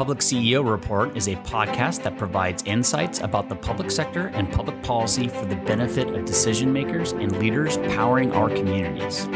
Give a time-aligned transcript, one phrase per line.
[0.00, 4.82] Public CEO Report is a podcast that provides insights about the public sector and public
[4.82, 9.26] policy for the benefit of decision makers and leaders powering our communities.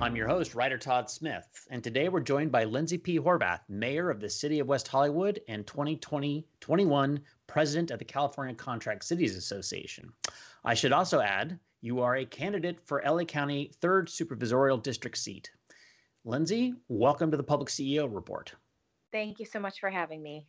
[0.00, 3.20] I'm your host, Ryder Todd Smith, and today we're joined by Lindsey P.
[3.20, 9.04] Horvath, Mayor of the City of West Hollywood and 2020-21 President of the California Contract
[9.04, 10.12] Cities Association.
[10.64, 15.52] I should also add, you are a candidate for LA County 3rd Supervisorial District seat.
[16.24, 18.52] Lindsey, welcome to the Public CEO Report.
[19.14, 20.44] Thank you so much for having me.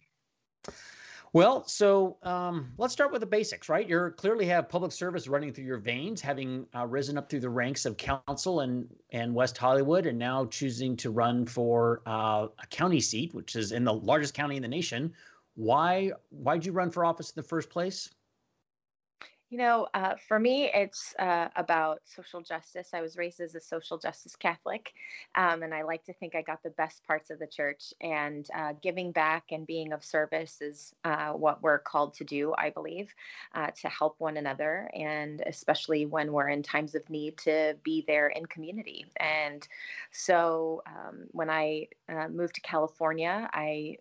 [1.34, 3.88] Well, so um, let's start with the basics, right?
[3.88, 7.50] You clearly have public service running through your veins, having uh, risen up through the
[7.50, 12.68] ranks of council and and West Hollywood, and now choosing to run for uh, a
[12.72, 15.14] county seat, which is in the largest county in the nation.
[15.54, 18.15] Why why did you run for office in the first place?
[19.56, 22.90] You know, uh, for me, it's uh, about social justice.
[22.94, 24.92] I was raised as a social justice Catholic,
[25.36, 27.94] um, and I like to think I got the best parts of the church.
[28.02, 32.54] And uh, giving back and being of service is uh, what we're called to do,
[32.58, 33.16] I believe,
[33.54, 38.04] uh, to help one another, and especially when we're in times of need, to be
[38.06, 39.06] there in community.
[39.16, 39.66] And
[40.12, 44.00] so um, when I uh, moved to California, I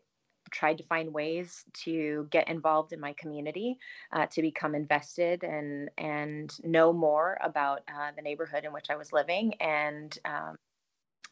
[0.51, 3.79] tried to find ways to get involved in my community,
[4.13, 8.97] uh, to become invested and and know more about uh, the neighborhood in which I
[8.97, 9.55] was living.
[9.55, 10.57] And um,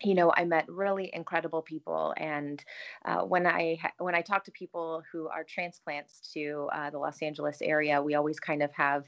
[0.02, 2.62] you know, I met really incredible people, and
[3.04, 7.22] uh, when I when I talk to people who are transplants to uh, the Los
[7.22, 9.04] Angeles area, we always kind of have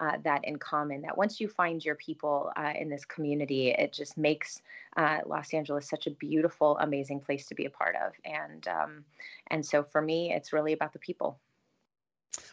[0.00, 1.02] uh, that in common.
[1.02, 4.62] That once you find your people uh, in this community, it just makes
[4.96, 8.12] uh, Los Angeles such a beautiful, amazing place to be a part of.
[8.24, 9.04] And um,
[9.48, 11.38] and so for me, it's really about the people.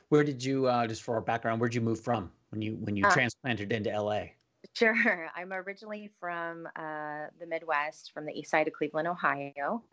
[0.09, 2.73] Where did you, uh, just for our background, where did you move from when you
[2.75, 4.25] when you uh, transplanted into LA?
[4.75, 5.29] Sure.
[5.35, 9.83] I'm originally from uh, the Midwest, from the east side of Cleveland, Ohio.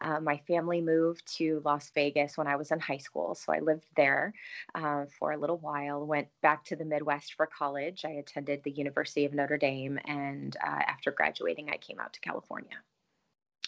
[0.00, 3.60] Uh, my family moved to Las Vegas when I was in high school, so I
[3.60, 4.34] lived there
[4.74, 6.04] uh, for a little while.
[6.04, 8.04] Went back to the Midwest for college.
[8.04, 12.20] I attended the University of Notre Dame, and uh, after graduating, I came out to
[12.20, 12.76] California.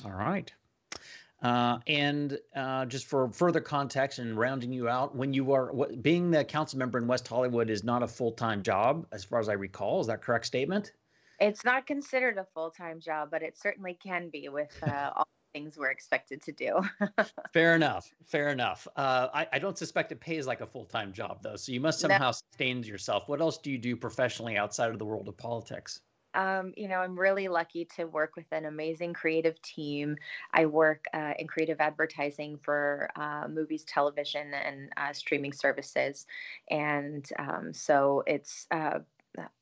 [0.04, 0.52] All right.
[1.42, 6.02] Uh, and uh, just for further context and rounding you out, when you are what,
[6.02, 9.38] being the council member in West Hollywood is not a full time job, as far
[9.38, 10.00] as I recall.
[10.00, 10.92] Is that correct statement?
[11.38, 15.28] It's not considered a full time job, but it certainly can be with uh, all
[15.52, 16.80] the things we're expected to do.
[17.52, 18.10] fair enough.
[18.24, 18.88] Fair enough.
[18.96, 21.56] Uh, I, I, don't suspect it pays like a full time job, though.
[21.56, 22.32] So you must somehow no.
[22.32, 23.28] sustain yourself.
[23.28, 26.00] What else do you do professionally outside of the world of politics?
[26.36, 30.16] Um, you know, I'm really lucky to work with an amazing creative team.
[30.52, 36.26] I work uh, in creative advertising for uh, movies, television, and uh, streaming services.
[36.70, 38.98] And um, so it's uh,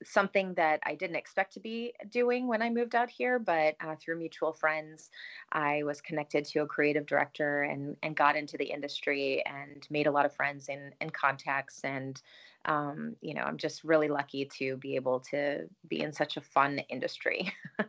[0.03, 3.97] something that I didn't expect to be doing when I moved out here, but uh,
[4.01, 5.11] through mutual friends,
[5.53, 10.07] I was connected to a creative director and and got into the industry and made
[10.07, 11.81] a lot of friends and, and contacts.
[11.85, 12.21] And
[12.65, 16.41] um, you know, I'm just really lucky to be able to be in such a
[16.41, 17.53] fun industry.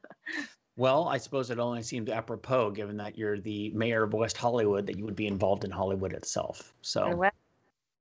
[0.78, 4.88] Well, I suppose it only seemed apropos, given that you're the mayor of West Hollywood,
[4.88, 6.74] that you would be involved in Hollywood itself.
[6.82, 7.32] So, well,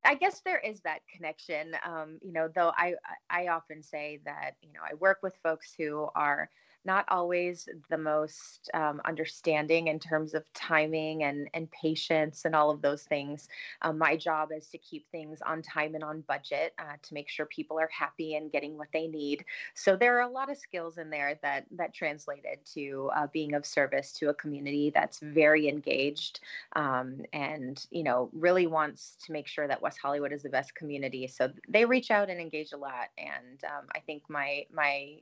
[0.05, 1.77] I guess there is that connection.
[1.87, 2.95] Um, you know, though I
[3.31, 6.51] I often say that you know I work with folks who are
[6.85, 12.71] not always the most um, understanding in terms of timing and, and patience and all
[12.71, 13.49] of those things.
[13.83, 17.29] Um, my job is to keep things on time and on budget uh, to make
[17.29, 19.45] sure people are happy and getting what they need.
[19.75, 23.55] So there are a lot of skills in there that that translated to uh, being
[23.55, 26.41] of service to a community that's very engaged
[26.77, 30.75] um, and you know really wants to make sure that West Hollywood is the best
[30.75, 31.27] community.
[31.27, 35.19] So they reach out and engage a lot, and um, I think my my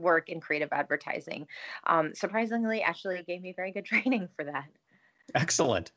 [0.00, 1.46] work in creative advertising.
[1.86, 4.66] Um, surprisingly, actually gave me very good training for that.
[5.34, 5.92] Excellent.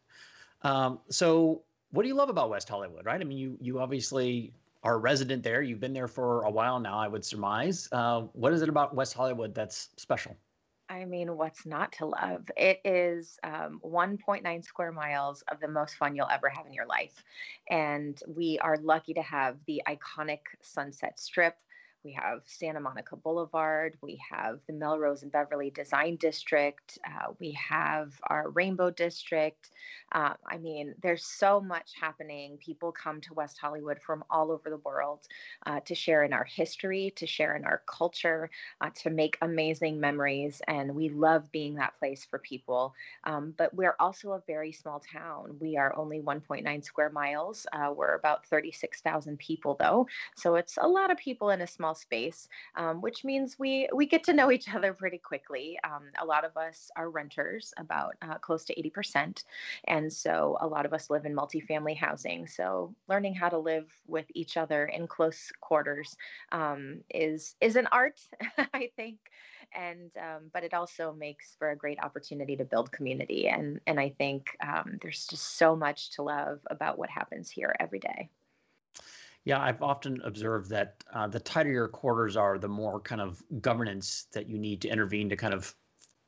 [0.62, 3.06] Um, so, what do you love about West Hollywood?
[3.06, 3.20] Right?
[3.20, 4.54] I mean, you you obviously
[4.84, 5.62] are a resident there.
[5.62, 7.88] You've been there for a while now, I would surmise.
[7.92, 10.36] Uh, what is it about West Hollywood that's special?
[10.90, 12.52] I mean, what's not to love?
[12.58, 16.86] It is um, 1.9 square miles of the most fun you'll ever have in your
[16.86, 17.24] life.
[17.70, 21.56] And we are lucky to have the iconic Sunset Strip,
[22.04, 27.52] we have Santa Monica Boulevard, we have the Melrose and Beverly Design District, uh, we
[27.52, 29.70] have our Rainbow District.
[30.12, 32.58] Uh, I mean, there's so much happening.
[32.58, 35.22] People come to West Hollywood from all over the world
[35.66, 38.50] uh, to share in our history, to share in our culture,
[38.82, 40.62] uh, to make amazing memories.
[40.68, 42.94] And we love being that place for people.
[43.24, 45.58] Um, but we're also a very small town.
[45.60, 47.66] We are only 1.9 square miles.
[47.74, 50.08] Uh, we're about 36,000 people, though.
[50.36, 53.88] So it's a lot of people in a small small space, um, which means we
[53.94, 55.78] we get to know each other pretty quickly.
[55.84, 59.44] Um, a lot of us are renters, about uh, close to 80%,
[59.88, 62.48] and so a lot of us live in multifamily housing.
[62.48, 66.16] So learning how to live with each other in close quarters
[66.52, 68.20] um, is is an art,
[68.74, 69.18] I think
[69.76, 74.00] and um, but it also makes for a great opportunity to build community and and
[74.00, 78.30] i think um, there's just so much to love about what happens here every day
[79.46, 83.42] yeah i've often observed that uh, the tighter your quarters are the more kind of
[83.62, 85.76] governance that you need to intervene to kind of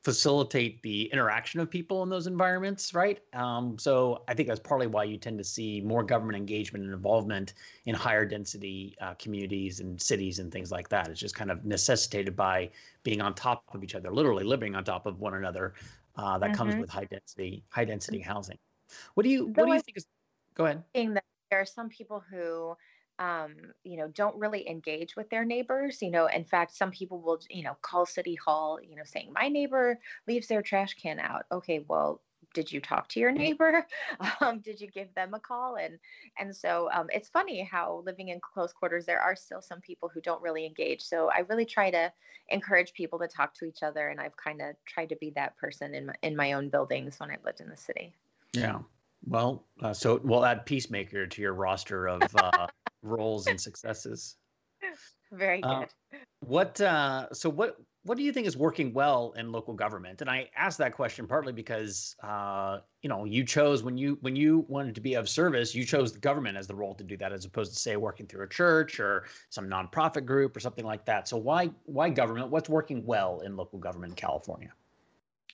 [0.06, 3.24] facilitate the interaction of people in those environments, right?
[3.34, 6.94] Um, so I think that's partly why you tend to see more government engagement and
[6.94, 11.08] involvement in higher density uh, communities and cities and things like that.
[11.08, 12.70] It's just kind of necessitated by
[13.02, 15.74] being on top of each other, literally living on top of one another.
[16.16, 16.56] Uh, that mm-hmm.
[16.56, 18.60] comes with high density high density housing.
[19.16, 20.06] What do you what do you think is?
[20.54, 20.84] Go ahead.
[20.94, 22.78] That there are some people who
[23.20, 26.02] um, you know, don't really engage with their neighbors.
[26.02, 29.32] You know, in fact, some people will, you know, call city hall, you know, saying
[29.34, 31.44] my neighbor leaves their trash can out.
[31.52, 32.22] Okay, well,
[32.54, 33.86] did you talk to your neighbor?
[34.42, 35.76] Um, did you give them a call?
[35.76, 35.98] And
[36.40, 40.10] and so um, it's funny how living in close quarters, there are still some people
[40.10, 41.02] who don't really engage.
[41.02, 42.12] So I really try to
[42.50, 45.58] encourage people to talk to each other, and I've kind of tried to be that
[45.58, 48.14] person in my, in my own buildings when I've lived in the city.
[48.54, 48.80] Yeah.
[49.28, 52.68] Well, uh, so we'll add peacemaker to your roster of uh,
[53.06, 54.36] roles and successes.
[55.32, 55.90] Very uh, good.
[56.14, 60.22] Uh, what uh, so what what do you think is working well in local government?
[60.22, 64.36] And I ask that question partly because uh, you know you chose when you when
[64.36, 67.18] you wanted to be of service, you chose the government as the role to do
[67.18, 70.86] that, as opposed to say working through a church or some nonprofit group or something
[70.86, 71.28] like that.
[71.28, 72.50] So why why government?
[72.50, 74.72] What's working well in local government in California?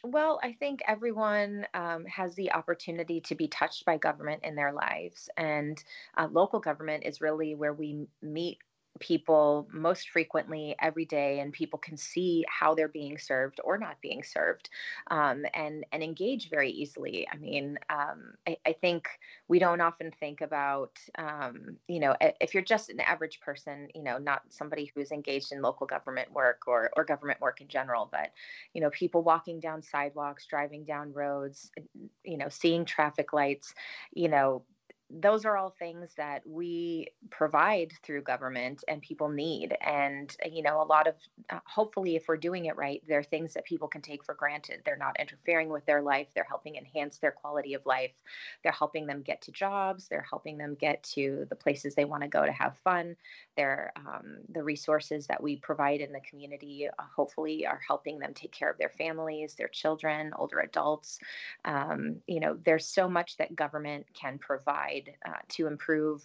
[0.04, 4.74] Well, I think everyone um, has the opportunity to be touched by government in their
[4.74, 5.30] lives.
[5.38, 5.82] And
[6.18, 8.58] uh, local government is really where we meet
[9.00, 14.00] people most frequently every day and people can see how they're being served or not
[14.02, 14.70] being served
[15.10, 17.28] um, and and engage very easily.
[17.32, 19.08] I mean um, I, I, think
[19.48, 24.04] we don't often think about um, you know if you're just an average person you
[24.04, 28.10] know not somebody who's engaged in local government work or or government work in general
[28.12, 28.32] but
[28.74, 31.72] you know people walking down sidewalks driving down roads
[32.24, 33.74] you know seeing traffic lights
[34.14, 34.64] you know
[35.20, 39.76] those are all things that we provide through government and people need.
[39.82, 41.16] And you know a lot of
[41.50, 44.34] uh, hopefully if we're doing it right there are things that people can take for
[44.34, 44.82] granted.
[44.86, 46.28] They're not interfering with their life.
[46.34, 48.12] They're helping enhance their quality of life.
[48.64, 50.08] They're helping them get to jobs.
[50.08, 53.16] They're helping them get to the places they want to go to have fun.
[53.58, 58.34] They're um, the resources that we provide in the community uh, hopefully are helping them
[58.34, 61.20] take care of their families their children older adults.
[61.66, 66.24] Um, you know there's so much that government can provide uh, to improve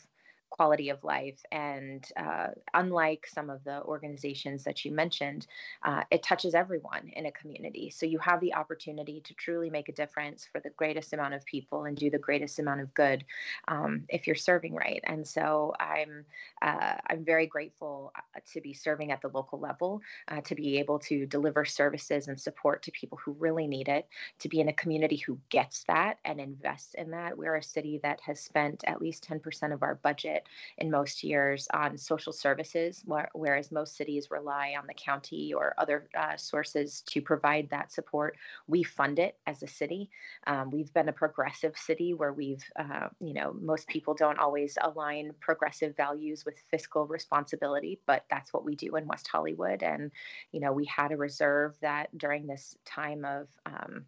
[0.50, 1.40] quality of life.
[1.52, 5.46] And uh, unlike some of the organizations that you mentioned,
[5.82, 7.90] uh, it touches everyone in a community.
[7.90, 11.44] So you have the opportunity to truly make a difference for the greatest amount of
[11.44, 13.25] people and do the greatest amount of good
[13.69, 15.00] um, if you're serving right.
[15.04, 16.25] And so I'm
[16.62, 20.78] uh, I'm very grateful uh, to be serving at the local level, uh, to be
[20.78, 24.08] able to deliver services and support to people who really need it,
[24.38, 27.37] to be in a community who gets that and invests in that.
[27.37, 30.36] We're a city that has spent at least 10% of our budget
[30.79, 36.09] in most years on social services, whereas most cities rely on the county or other
[36.19, 38.37] uh, sources to provide that support.
[38.67, 40.11] We fund it as a city.
[40.47, 44.77] Um, we've been a progressive city where we've, uh, you know, most people don't always
[44.81, 49.82] align progressive values with fiscal responsibility, but that's what we do in West Hollywood.
[49.82, 50.10] And,
[50.53, 54.05] you know, we had a reserve that during this time of, um,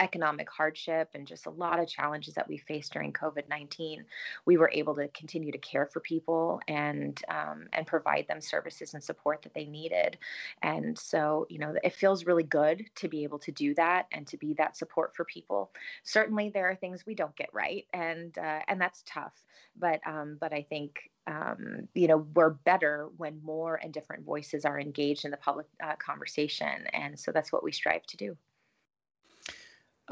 [0.00, 4.04] economic hardship and just a lot of challenges that we faced during COVID nineteen,
[4.44, 8.94] we were able to continue to care for people and um, and provide them services
[8.94, 10.18] and support that they needed.
[10.62, 14.26] And so, you know, it feels really good to be able to do that and
[14.28, 15.70] to be that support for people.
[16.04, 19.32] Certainly, there are things we don't get right, and uh, and that's tough.
[19.76, 24.64] But um, but I think um, you know we're better when more and different voices
[24.64, 28.36] are engaged in the public uh, conversation, and so that's what we strive to do.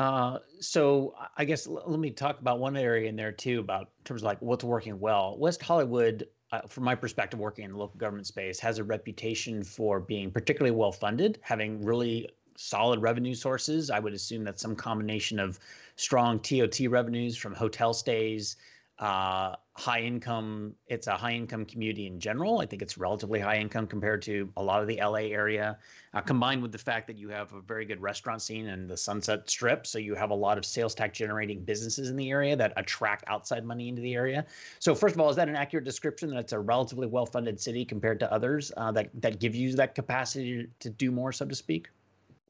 [0.00, 3.90] Uh, so I guess l- let me talk about one area in there too about
[3.98, 5.36] in terms of like what's working well.
[5.36, 9.62] West Hollywood, uh, from my perspective, working in the local government space, has a reputation
[9.62, 13.90] for being particularly well funded, having really solid revenue sources.
[13.90, 15.58] I would assume that some combination of
[15.96, 18.56] strong TOT revenues from hotel stays,
[19.00, 20.74] uh, high income.
[20.86, 22.60] It's a high income community in general.
[22.60, 25.78] I think it's relatively high income compared to a lot of the LA area,
[26.12, 28.96] uh, combined with the fact that you have a very good restaurant scene and the
[28.98, 29.86] Sunset Strip.
[29.86, 33.24] So you have a lot of sales tax generating businesses in the area that attract
[33.26, 34.44] outside money into the area.
[34.80, 37.58] So first of all, is that an accurate description that it's a relatively well funded
[37.58, 41.46] city compared to others uh, that that give you that capacity to do more, so
[41.46, 41.88] to speak?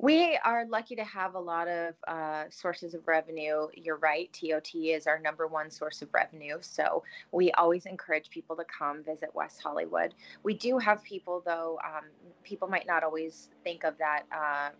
[0.02, 3.68] We are lucky to have a lot of uh, sources of revenue.
[3.74, 6.56] You're right, TOT is our number one source of revenue.
[6.62, 7.02] So
[7.32, 10.14] we always encourage people to come visit West Hollywood.
[10.42, 12.04] We do have people, though, um,
[12.44, 14.22] people might not always think of that.
[14.32, 14.70] Uh,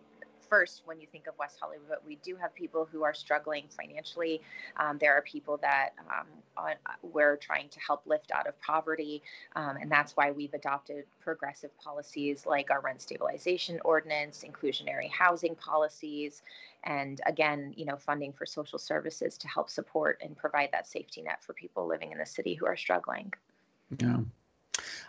[0.51, 1.87] first when you think of West Hollywood.
[1.87, 4.41] but We do have people who are struggling financially.
[4.75, 6.27] Um, there are people that um,
[6.57, 9.23] on, we're trying to help lift out of poverty,
[9.55, 15.55] um, and that's why we've adopted progressive policies like our rent stabilization ordinance, inclusionary housing
[15.55, 16.41] policies,
[16.83, 21.21] and again, you know, funding for social services to help support and provide that safety
[21.21, 23.31] net for people living in the city who are struggling.
[23.97, 24.17] Yeah.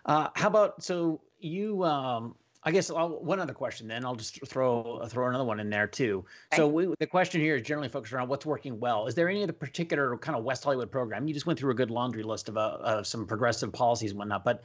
[0.07, 4.47] Uh, how about so you um, I guess I'll, one other question, then I'll just
[4.47, 6.25] throw throw another one in there too.
[6.53, 6.59] Okay.
[6.59, 9.07] So we, the question here is generally focused around what's working well.
[9.07, 11.27] Is there any other particular kind of West Hollywood program?
[11.27, 14.19] You just went through a good laundry list of, uh, of some progressive policies and
[14.19, 14.63] whatnot, but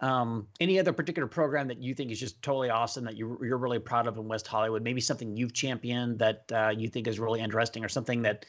[0.00, 3.58] um, any other particular program that you think is just totally awesome that you, you're
[3.58, 4.82] really proud of in West Hollywood?
[4.82, 8.46] Maybe something you've championed that uh, you think is really interesting, or something that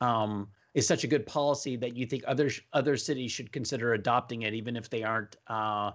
[0.00, 4.42] um, is such a good policy that you think other other cities should consider adopting
[4.42, 5.36] it, even if they aren't.
[5.46, 5.90] Uh,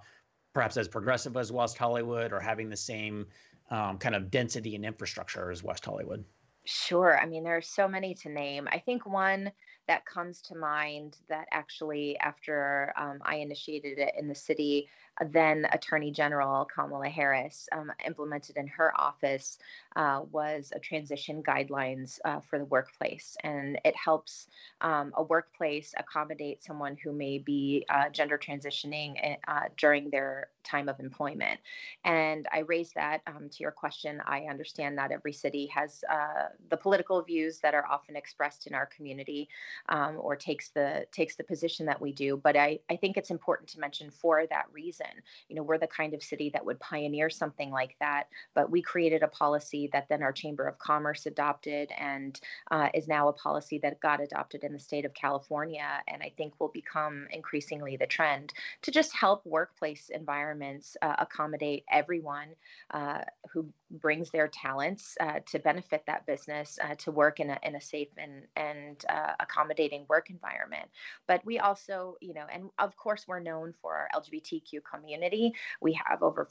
[0.60, 3.26] perhaps as progressive as West Hollywood or having the same
[3.72, 6.26] um, kind of density and infrastructure as West Hollywood?
[6.66, 7.18] Sure.
[7.18, 8.68] I mean, there are so many to name.
[8.70, 9.54] I think one
[9.90, 14.88] that comes to mind that actually, after um, I initiated it in the city,
[15.32, 19.58] then Attorney General Kamala Harris um, implemented in her office
[19.96, 23.36] uh, was a transition guidelines uh, for the workplace.
[23.44, 24.48] And it helps
[24.82, 30.50] um, a workplace accommodate someone who may be uh, gender transitioning eh, uh, during their
[30.64, 31.60] time of employment.
[32.06, 34.22] And I raise that um, to your question.
[34.26, 38.74] I understand not every city has uh, the political views that are often expressed in
[38.74, 39.50] our community
[39.88, 42.38] um, or takes the takes the position that we do.
[42.38, 45.08] But I, I think it's important to mention for that reason
[45.48, 48.82] you know we're the kind of city that would pioneer something like that but we
[48.82, 52.40] created a policy that then our chamber of commerce adopted and
[52.72, 56.32] uh, is now a policy that got adopted in the state of california and i
[56.38, 62.50] think will become increasingly the trend to just help workplace environments uh, accommodate everyone
[62.92, 63.22] uh,
[63.52, 67.76] who brings their talents uh, to benefit that business uh, to work in a, in
[67.76, 70.90] a safe and, and uh, accommodating work environment.
[71.28, 75.54] But we also you know and of course we're known for our lgbtq community.
[75.82, 76.50] We have over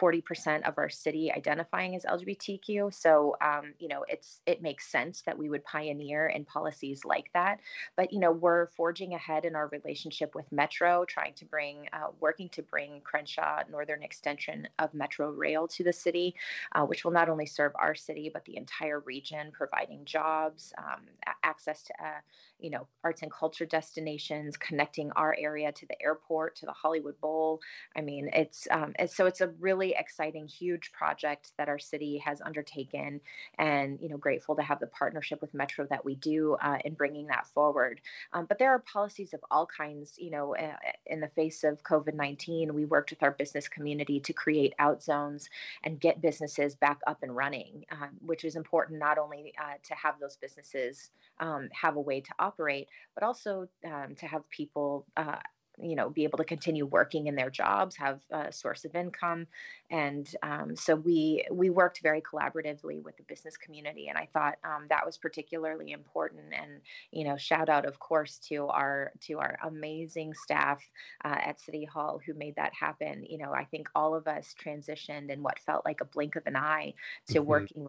[0.00, 5.22] 40% of our city identifying as lgbtq so um, you know it's it makes sense
[5.22, 7.60] that we would pioneer in policies like that.
[7.96, 12.08] But you know we're forging ahead in our relationship with metro trying to bring uh,
[12.20, 16.34] working to bring crenshaw northern extension of metro rail to the city
[16.78, 21.00] uh, which will not only serve our city but the entire region, providing jobs, um,
[21.42, 22.20] access to uh,
[22.60, 27.20] you know arts and culture destinations, connecting our area to the airport, to the Hollywood
[27.20, 27.60] Bowl.
[27.96, 32.40] I mean, it's, um, so it's a really exciting, huge project that our city has
[32.40, 33.20] undertaken,
[33.58, 36.94] and you know grateful to have the partnership with Metro that we do uh, in
[36.94, 38.00] bringing that forward.
[38.32, 40.14] Um, but there are policies of all kinds.
[40.16, 44.20] You know, uh, in the face of COVID nineteen, we worked with our business community
[44.20, 45.50] to create out zones
[45.82, 49.74] and get businesses businesses back up and running, um, which is important not only uh,
[49.82, 51.10] to have those businesses
[51.40, 55.06] um, have a way to operate, but also um, to have people.
[55.16, 55.36] Uh,
[55.80, 59.46] you know be able to continue working in their jobs have a source of income.
[59.90, 64.56] And um, so we we worked very collaboratively with the business community and i thought
[64.64, 66.52] um, that was particularly important.
[66.52, 66.80] And
[67.10, 70.82] you know shout out of course to our to our amazing staff
[71.24, 73.24] uh, at city hall who made that happen.
[73.28, 76.46] You know i think all of us transitioned in what felt like a blink of
[76.46, 76.94] an eye
[77.28, 77.48] to mm-hmm.
[77.48, 77.86] working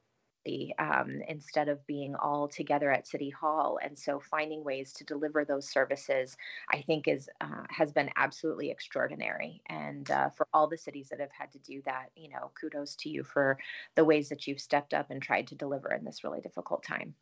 [0.78, 3.80] um, instead of being all together at City Hall.
[3.84, 6.38] And so finding ways to deliver those services,
[6.72, 9.62] I think, is uh, has been absolutely extraordinary.
[9.68, 12.96] And uh, for all the cities that have had to do that, you know, kudos
[12.98, 13.58] to you for
[13.96, 17.14] the ways that you've stepped up and tried to deliver in this really difficult time.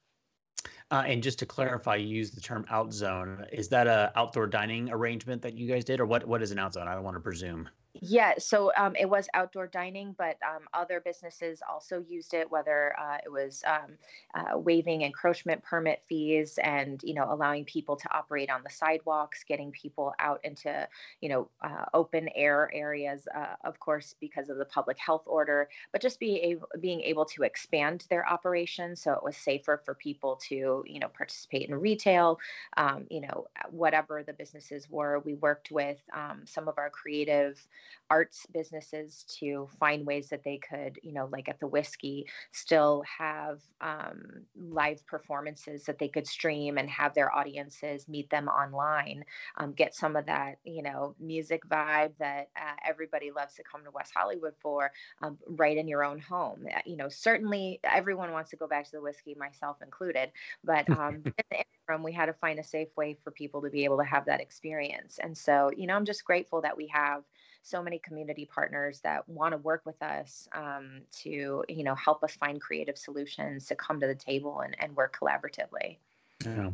[0.89, 3.45] Uh, and just to clarify, you use the term out zone.
[3.51, 6.25] Is that a outdoor dining arrangement that you guys did, or what?
[6.25, 6.87] What is an out zone?
[6.87, 7.69] I don't want to presume.
[8.01, 12.93] Yeah, so um, it was outdoor dining, but um, other businesses also used it, whether
[12.99, 13.97] uh, it was um,
[14.35, 19.43] uh, waiving encroachment permit fees and you know allowing people to operate on the sidewalks,
[19.43, 20.87] getting people out into
[21.21, 25.67] you know uh, open air areas, uh, of course because of the public health order,
[25.91, 29.95] but just be able, being able to expand their operations so it was safer for
[29.95, 32.37] people to you know participate in retail,
[32.77, 35.19] um, you know whatever the businesses were.
[35.19, 37.65] We worked with um, some of our creative
[38.09, 43.03] arts businesses to find ways that they could, you know, like at the Whisky, still
[43.19, 49.23] have um, live performances that they could stream and have their audiences meet them online,
[49.57, 53.83] um, get some of that, you know, music vibe that uh, everybody loves to come
[53.83, 54.91] to West Hollywood for,
[55.21, 56.65] um, right in your own home.
[56.73, 60.31] Uh, you know, certainly everyone wants to go back to the Whisky, myself included,
[60.63, 63.69] but um, in the interim, we had to find a safe way for people to
[63.69, 65.19] be able to have that experience.
[65.21, 67.23] And so, you know, I'm just grateful that we have
[67.67, 72.23] so many community partners that want to work with us um, to you know help
[72.23, 75.97] us find creative solutions to come to the table and, and work collaboratively
[76.45, 76.69] yeah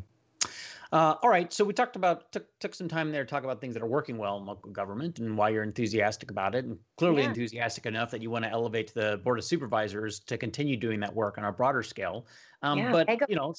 [0.92, 3.60] uh, all right so we talked about took, took some time there to talk about
[3.60, 6.78] things that are working well in local government and why you're enthusiastic about it and
[6.98, 7.30] clearly yeah.
[7.30, 11.00] enthusiastic enough that you want to elevate to the board of supervisors to continue doing
[11.00, 12.28] that work on a broader scale
[12.62, 13.54] um, yeah, but you know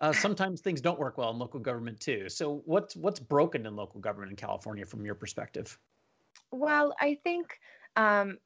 [0.00, 2.28] uh, sometimes things don't work well in local government too.
[2.28, 5.78] So what's what's broken in local government in California from your perspective?
[6.50, 7.58] Well, I think
[7.96, 8.38] um,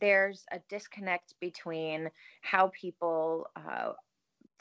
[0.00, 2.10] there's a disconnect between
[2.42, 3.92] how people uh,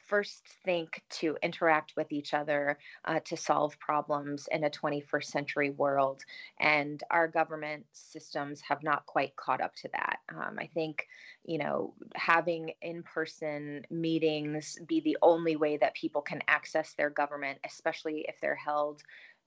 [0.08, 5.70] first think to interact with each other uh, to solve problems in a 21st century
[5.70, 6.24] world.
[6.60, 10.18] And our government systems have not quite caught up to that.
[10.30, 11.06] Um, I think,
[11.46, 17.12] you know, having in person meetings be the only way that people can access their
[17.12, 19.04] government, especially if they're held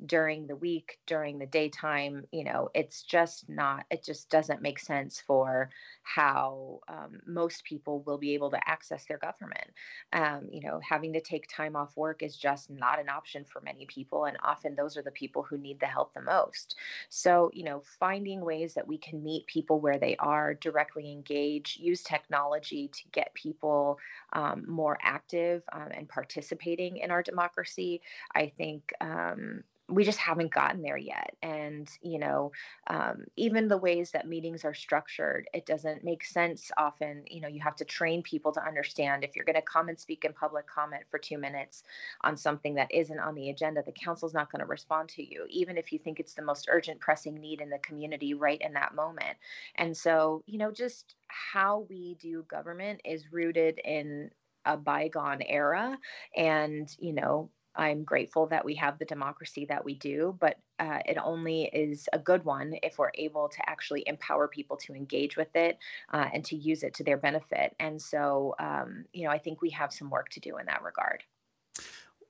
[0.06, 2.26] during the week, during the daytime.
[2.32, 5.70] You know, it's just not, it just doesn't make sense for
[6.02, 9.70] how um, most people will be able to access their government.
[10.12, 13.60] Um, you know, having to take time off work is just not an option for
[13.60, 14.24] many people.
[14.24, 16.76] And often those are the people who need the help the most.
[17.08, 21.78] So, you know, finding ways that we can meet people where they are, directly engage,
[21.80, 23.98] use technology to get people
[24.32, 28.00] um, more active um, and participating in our democracy,
[28.34, 31.36] I think um, we just haven't gotten there yet.
[31.42, 32.52] And, you know,
[32.86, 37.24] um, even the ways that meetings are structured, it doesn't make sense often.
[37.26, 39.98] You know, you have to train people to understand if you're going to come and
[39.98, 41.82] speak in public comment for two minutes
[42.22, 45.46] on something that isn't on the agenda, the council's not going to respond to you,
[45.50, 48.72] even if you think it's the most urgent, pressing need in the community right in
[48.72, 49.36] that moment.
[49.76, 54.30] And so, you know, just how we do government is rooted in
[54.64, 55.98] a bygone era
[56.36, 60.98] and you know I'm grateful that we have the democracy that we do, but uh,
[61.06, 65.36] it only is a good one if we're able to actually empower people to engage
[65.36, 65.78] with it
[66.12, 67.74] uh, and to use it to their benefit.
[67.80, 70.82] And so, um, you know, I think we have some work to do in that
[70.82, 71.22] regard.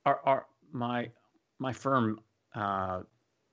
[0.05, 1.09] Our, our my
[1.59, 2.19] my firm,
[2.55, 3.01] uh,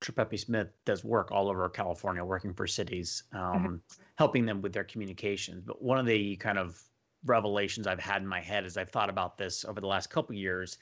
[0.00, 3.74] Tripepi Smith, does work all over California, working for cities, um, mm-hmm.
[4.16, 5.62] helping them with their communications.
[5.64, 6.80] But one of the kind of
[7.24, 10.34] revelations I've had in my head as I've thought about this over the last couple
[10.34, 10.78] years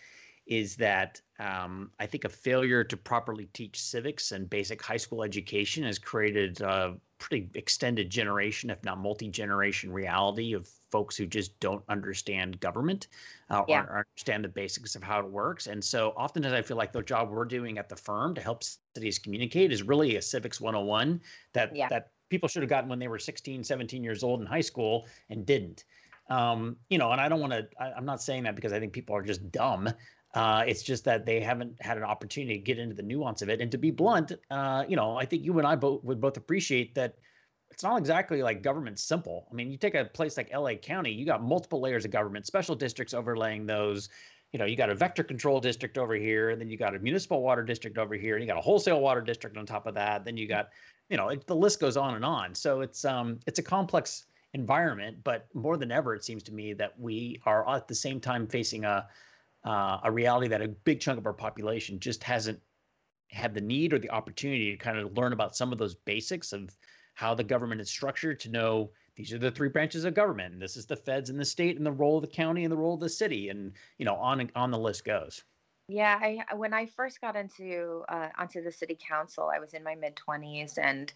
[0.48, 5.22] is that um, I think a failure to properly teach civics and basic high school
[5.22, 11.26] education has created a pretty extended generation, if not multi generation, reality of folks who
[11.26, 13.08] just don't understand government
[13.50, 13.82] uh, yeah.
[13.82, 15.66] or understand the basics of how it works.
[15.66, 18.64] And so oftentimes I feel like the job we're doing at the firm to help
[18.96, 21.20] cities communicate is really a civics 101
[21.52, 21.88] that, yeah.
[21.88, 25.06] that people should have gotten when they were 16, 17 years old in high school
[25.28, 25.84] and didn't.
[26.30, 28.92] Um, you know, and I don't want to, I'm not saying that because I think
[28.92, 29.88] people are just dumb.
[30.34, 33.48] Uh, it's just that they haven't had an opportunity to get into the nuance of
[33.48, 33.60] it.
[33.60, 36.36] And to be blunt, uh, you know, I think you and I both would both
[36.36, 37.16] appreciate that
[37.70, 39.46] it's not exactly like government simple.
[39.50, 42.46] I mean, you take a place like LA County, you got multiple layers of government,
[42.46, 44.08] special districts overlaying those.
[44.52, 46.98] You know, you got a vector control district over here, and then you got a
[46.98, 49.94] municipal water district over here, and you got a wholesale water district on top of
[49.94, 50.24] that.
[50.24, 50.70] Then you got,
[51.10, 52.54] you know, it, the list goes on and on.
[52.54, 56.72] So it's um it's a complex environment, but more than ever, it seems to me
[56.74, 59.06] that we are at the same time facing a
[59.64, 62.60] uh, a reality that a big chunk of our population just hasn't
[63.30, 66.52] had the need or the opportunity to kind of learn about some of those basics
[66.52, 66.74] of
[67.14, 70.52] how the government is structured to know these are the three branches of government.
[70.52, 72.72] And this is the feds and the state and the role of the county and
[72.72, 73.48] the role of the city.
[73.48, 75.42] And you know on on the list goes
[75.90, 76.18] Yeah,
[76.50, 79.94] I when I first got into uh, onto the city council, I was in my
[79.94, 81.10] mid twenties, and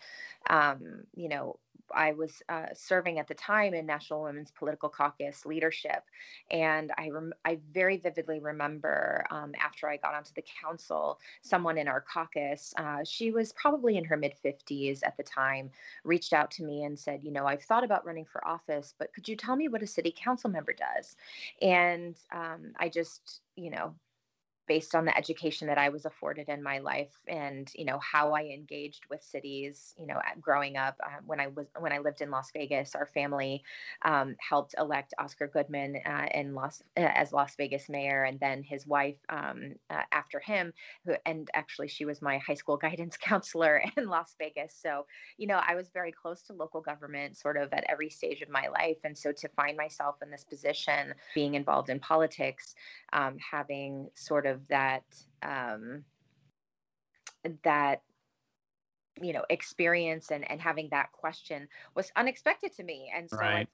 [0.48, 1.58] um, you know,
[1.94, 6.04] I was uh, serving at the time in National Women's Political Caucus leadership,
[6.50, 11.76] and I rem- I very vividly remember um, after I got onto the council, someone
[11.76, 15.70] in our caucus, uh, she was probably in her mid fifties at the time,
[16.02, 19.12] reached out to me and said, you know, I've thought about running for office, but
[19.12, 21.14] could you tell me what a city council member does?
[21.61, 23.94] And um, I just, you know,
[24.66, 28.33] based on the education that I was afforded in my life and you know how
[28.33, 32.20] I engaged with cities you know growing up uh, when I was when I lived
[32.20, 33.62] in Las Vegas our family
[34.03, 38.62] um, helped elect Oscar Goodman uh, in Las uh, as Las Vegas mayor and then
[38.62, 40.72] his wife um, uh, after him
[41.05, 44.77] who and actually she was my high school guidance counselor in Las Vegas.
[44.81, 45.07] So
[45.38, 48.48] you know I was very close to local government sort of at every stage of
[48.48, 48.98] my life.
[49.05, 52.75] And so to find myself in this position being involved in politics
[53.12, 55.05] um, having sort of that
[55.43, 56.05] um,
[57.65, 58.03] that
[59.21, 63.12] you know experience and and having that question was unexpected to me.
[63.15, 63.69] And so right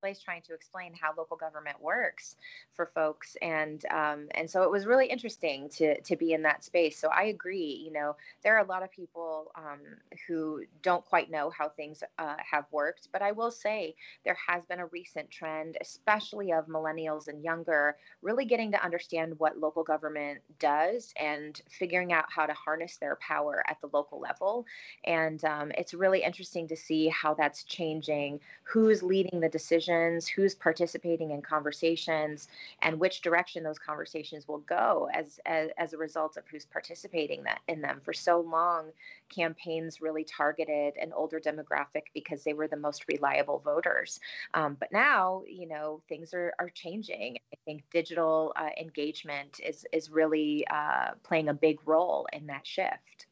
[0.00, 2.36] place trying to explain how local government works
[2.74, 3.36] for folks.
[3.42, 6.98] And um, and so it was really interesting to to be in that space.
[6.98, 9.80] So i agree you know there are a lot of people um,
[10.26, 13.08] who don't quite know how things uh, have worked.
[13.12, 17.96] But i will say there has been a recent trend especially of millennials and younger
[18.22, 23.16] really getting to understand what local government does and figuring out how to harness their
[23.16, 24.66] power at the local level.
[25.04, 30.28] And um, it's really interesting to see how that's changing who's leading the decision decisions,
[30.28, 32.48] who's participating in conversations,
[32.82, 37.42] and which direction those conversations will go as as, as a result of who's participating
[37.44, 38.00] that in them.
[38.04, 38.86] For so long,
[39.28, 44.20] campaigns really targeted an older demographic because they were the most reliable voters.
[44.54, 47.38] Um, but now, you know, things are are changing.
[47.52, 52.66] I think digital uh, engagement is is really uh, playing a big role in that
[52.66, 53.26] shift.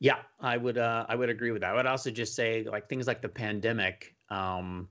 [0.00, 1.70] Yeah, I would uh, I would agree with that.
[1.70, 4.88] I would also just say like things like the pandemic um,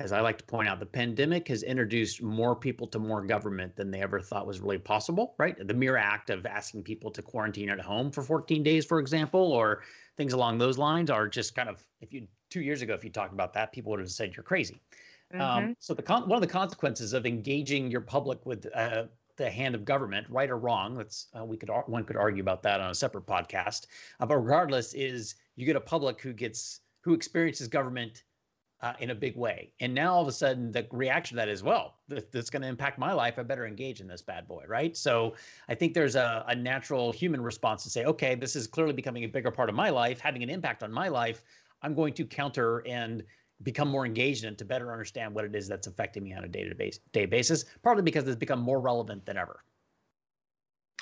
[0.00, 3.76] as I like to point out, the pandemic has introduced more people to more government
[3.76, 5.54] than they ever thought was really possible, right?
[5.66, 9.52] The mere act of asking people to quarantine at home for 14 days, for example,
[9.52, 9.82] or
[10.16, 13.10] things along those lines are just kind of, if you, two years ago, if you
[13.10, 14.80] talked about that, people would have said you're crazy.
[15.34, 15.64] Um, mm-hmm.
[15.66, 19.04] Um, so the con- one of the consequences of engaging your public with uh,
[19.36, 22.62] the hand of government, right or wrong, that's uh, we could one could argue about
[22.62, 23.86] that on a separate podcast.
[24.18, 28.24] Uh, but regardless, is you get a public who gets who experiences government
[28.82, 29.72] uh, in a big way.
[29.80, 32.68] And now all of a sudden, the reaction to that is, well, that's going to
[32.68, 33.38] impact my life.
[33.38, 34.96] I better engage in this bad boy, right?
[34.96, 35.34] So
[35.68, 39.24] I think there's a, a natural human response to say, okay, this is clearly becoming
[39.24, 41.42] a bigger part of my life, having an impact on my life.
[41.82, 43.22] I'm going to counter and
[43.62, 46.44] become more engaged in it to better understand what it is that's affecting me on
[46.44, 49.62] a day-to-day basis, partly because it's become more relevant than ever.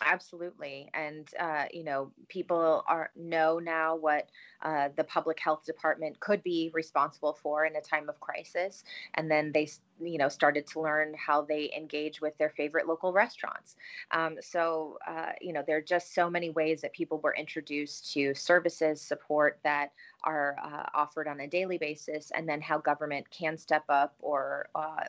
[0.01, 4.31] Absolutely, and uh, you know, people are know now what
[4.63, 9.31] uh, the public health department could be responsible for in a time of crisis, and
[9.31, 9.69] then they
[10.01, 13.77] you know started to learn how they engage with their favorite local restaurants.
[14.11, 18.13] Um, so uh, you know there are just so many ways that people were introduced
[18.13, 19.93] to services support that
[20.25, 24.69] are uh, offered on a daily basis and then how government can step up or
[24.75, 25.05] uh,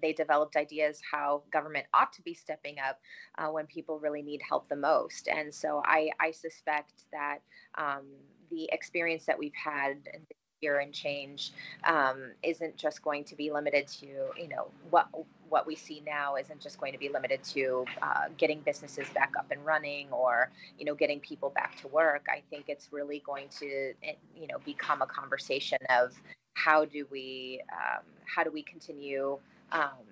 [0.00, 3.00] they developed ideas how government ought to be stepping up
[3.38, 5.28] uh, when people really need help the most.
[5.28, 7.38] And so i, I suspect that
[7.76, 8.04] um,
[8.50, 10.20] the experience that we've had in
[10.62, 11.52] year and change
[11.84, 15.06] um, isn't just going to be limited to you know what
[15.48, 19.32] what we see now isn't just going to be limited to uh, getting businesses back
[19.38, 22.26] up and running or you know getting people back to work.
[22.30, 26.12] I think it's really going to you know become a conversation of
[26.54, 29.38] how do we um, how do we continue
[29.72, 30.06] um,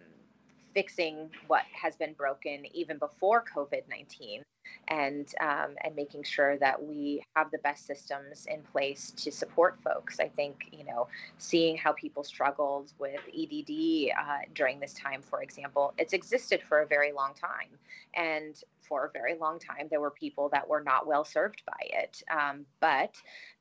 [0.75, 4.43] fixing what has been broken even before covid-19
[4.89, 9.79] and um, and making sure that we have the best systems in place to support
[9.83, 10.21] folks.
[10.21, 11.09] I think you know
[11.39, 16.81] seeing how people struggled with EDD uh, during this time, for example, it's existed for
[16.81, 17.69] a very long time,
[18.15, 21.81] and for a very long time there were people that were not well served by
[21.81, 22.23] it.
[22.31, 23.15] Um, but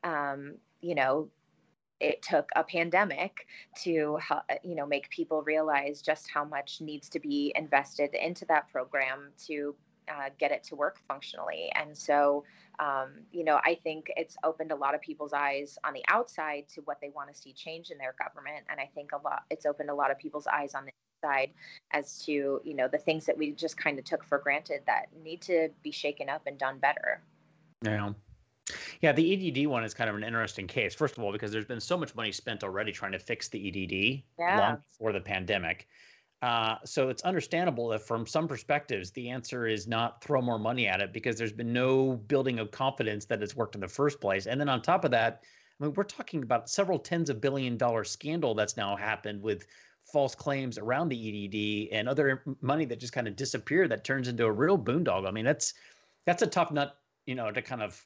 [0.04, 1.30] um, you know
[2.04, 3.48] it took a pandemic
[3.84, 4.20] to
[4.64, 9.32] you know make people realize just how much needs to be invested into that program
[9.48, 9.76] to
[10.10, 11.72] uh, get it to work functionally.
[11.76, 12.44] And so,
[12.80, 16.66] um, you know, I think it's opened a lot of people's eyes on the outside
[16.76, 18.66] to what they want to see change in their government.
[18.70, 20.92] And I think a lot, it's opened a lot of people's eyes on the
[21.24, 21.52] inside
[21.92, 25.08] as to, you know, the things that we just kind of took for granted that
[25.24, 27.22] need to be shaken up and done better.
[27.84, 28.12] Yeah.
[29.02, 30.96] Yeah, the EDD one is kind of an interesting case.
[30.96, 33.68] First of all, because there's been so much money spent already trying to fix the
[33.68, 34.60] EDD yeah.
[34.60, 35.88] long before the pandemic.
[36.42, 40.88] Uh, so it's understandable that from some perspectives, the answer is not throw more money
[40.88, 44.20] at it because there's been no building of confidence that it's worked in the first
[44.20, 44.46] place.
[44.46, 45.44] And then on top of that,
[45.80, 49.66] I mean, we're talking about several tens of billion dollar scandal that's now happened with
[50.12, 54.28] false claims around the EDD and other money that just kind of disappeared that turns
[54.28, 55.28] into a real boondoggle.
[55.28, 55.74] I mean, that's
[56.26, 58.06] that's a tough nut, you know, to kind of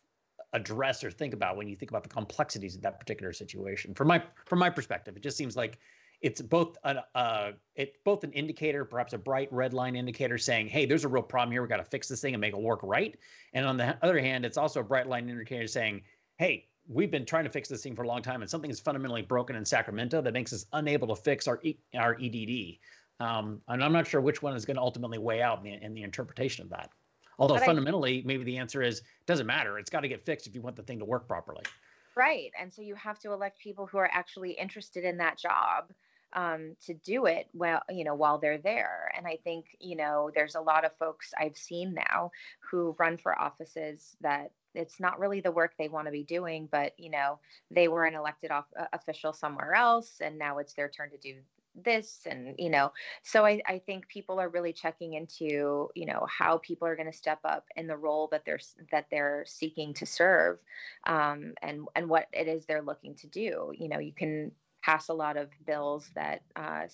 [0.54, 3.94] address or think about when you think about the complexities of that particular situation.
[3.94, 5.80] From my from my perspective, it just seems like
[6.22, 10.68] it's both an uh, it's both an indicator, perhaps a bright red line indicator saying,
[10.68, 11.62] "Hey, there's a real problem here.
[11.62, 13.18] We got to fix this thing and make it work right."
[13.54, 16.02] And on the other hand, it's also a bright line indicator saying,
[16.38, 18.80] "Hey, we've been trying to fix this thing for a long time, and something is
[18.80, 22.80] fundamentally broken in Sacramento that makes us unable to fix our e- our EDD."
[23.20, 25.86] Um, and I'm not sure which one is going to ultimately weigh out in the,
[25.86, 26.92] in the interpretation of that.
[27.40, 29.78] Although but fundamentally, I, maybe the answer is doesn't matter.
[29.80, 31.70] It's got to get fixed if you want the thing to work properly.
[32.16, 35.94] Right, and so you have to elect people who are actually interested in that job
[36.34, 39.12] um, to do it well, you know, while they're there.
[39.16, 42.32] And I think, you know, there's a lot of folks I've seen now
[42.72, 46.68] who run for offices that it's not really the work they want to be doing,
[46.72, 50.74] but, you know, they were an elected off- uh, official somewhere else and now it's
[50.74, 51.44] their turn to do
[51.84, 52.92] this and you know
[53.24, 57.12] so I, I think people are really checking into you know how people are going
[57.12, 58.60] to step up in the role that they're
[58.92, 60.60] that they're seeking to serve
[61.06, 63.72] um, and and what it is they're looking to do.
[63.78, 64.52] You know you can
[64.88, 66.88] pass a lot of bills that uh,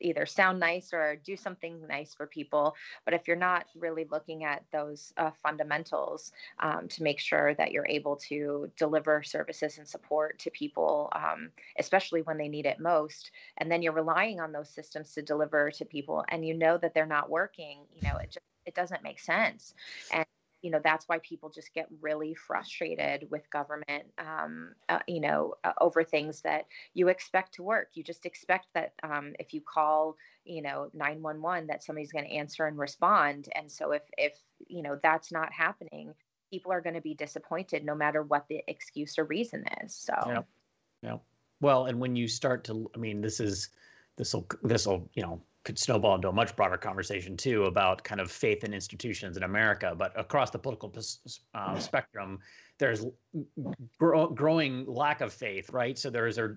[0.00, 2.76] either sound nice or do something nice for people.
[3.04, 7.72] But if you're not really looking at those uh, fundamentals um, to make sure that
[7.72, 12.78] you're able to deliver services and support to people, um, especially when they need it
[12.78, 16.78] most, and then you're relying on those systems to deliver to people, and you know
[16.78, 19.74] that they're not working, you know, it just it doesn't make sense.
[20.12, 20.26] And
[20.62, 25.54] you know that's why people just get really frustrated with government um, uh, you know
[25.64, 27.88] uh, over things that you expect to work.
[27.94, 32.32] You just expect that um, if you call you know 911 that somebody's going to
[32.32, 33.48] answer and respond.
[33.54, 34.38] And so if if
[34.68, 36.14] you know that's not happening
[36.48, 40.14] people are going to be disappointed no matter what the excuse or reason is so.
[40.26, 40.42] Yeah
[41.02, 41.18] yeah
[41.60, 43.70] well and when you start to i mean this is
[44.16, 48.04] this will this will you know could snowball into a much broader conversation too about
[48.04, 49.94] kind of faith in institutions in America.
[49.98, 50.94] But across the political
[51.54, 52.38] uh, spectrum,
[52.78, 53.04] there's
[53.98, 55.98] gro- growing lack of faith, right?
[55.98, 56.54] So there's a,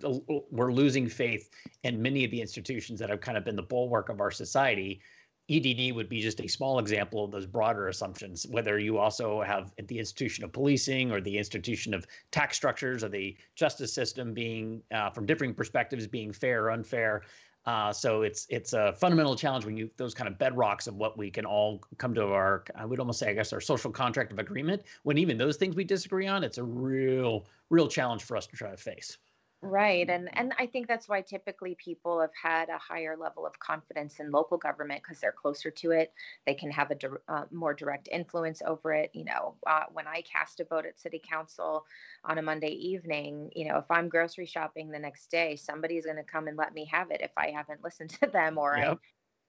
[0.52, 1.50] we're losing faith
[1.84, 5.02] in many of the institutions that have kind of been the bulwark of our society.
[5.50, 8.46] EDD would be just a small example of those broader assumptions.
[8.52, 13.10] Whether you also have the institution of policing or the institution of tax structures or
[13.10, 17.24] the justice system being, uh, from differing perspectives, being fair or unfair.
[17.66, 21.18] Uh, so it's it's a fundamental challenge when you those kind of bedrocks of what
[21.18, 24.32] we can all come to our I would almost say I guess our social contract
[24.32, 24.84] of agreement.
[25.04, 28.56] When even those things we disagree on, it's a real real challenge for us to
[28.56, 29.18] try to face.
[29.62, 30.10] Right.
[30.10, 34.22] And and I think that's why typically people have had a higher level of confidence
[34.22, 36.14] in local government because they're closer to it.
[36.46, 39.12] They can have a di- uh, more direct influence over it.
[39.14, 41.86] You know, uh, when I cast a vote at city council
[42.24, 46.16] on a Monday evening, you know, if I'm grocery shopping the next day, somebody's going
[46.18, 49.00] to come and let me have it if I haven't listened to them or yep.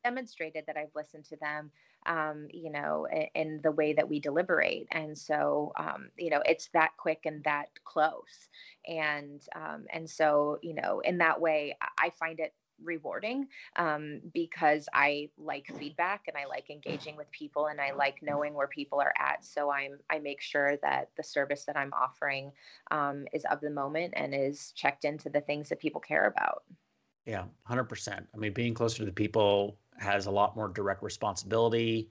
[0.05, 1.71] I demonstrated that I've listened to them,
[2.07, 4.89] um, you know, in, in, the way that we deliberate.
[4.91, 8.49] And so, um, you know, it's that quick and that close.
[8.87, 14.89] And um, and so, you know, in that way, I find it rewarding um, because
[14.93, 19.01] I like feedback and I like engaging with people and I like knowing where people
[19.01, 19.45] are at.
[19.45, 22.53] So I'm I make sure that the service that I'm offering
[22.91, 26.63] um, is of the moment and is checked into the things that people care about.
[27.27, 28.27] Yeah, hundred percent.
[28.35, 32.11] I mean, being closer to the people has a lot more direct responsibility.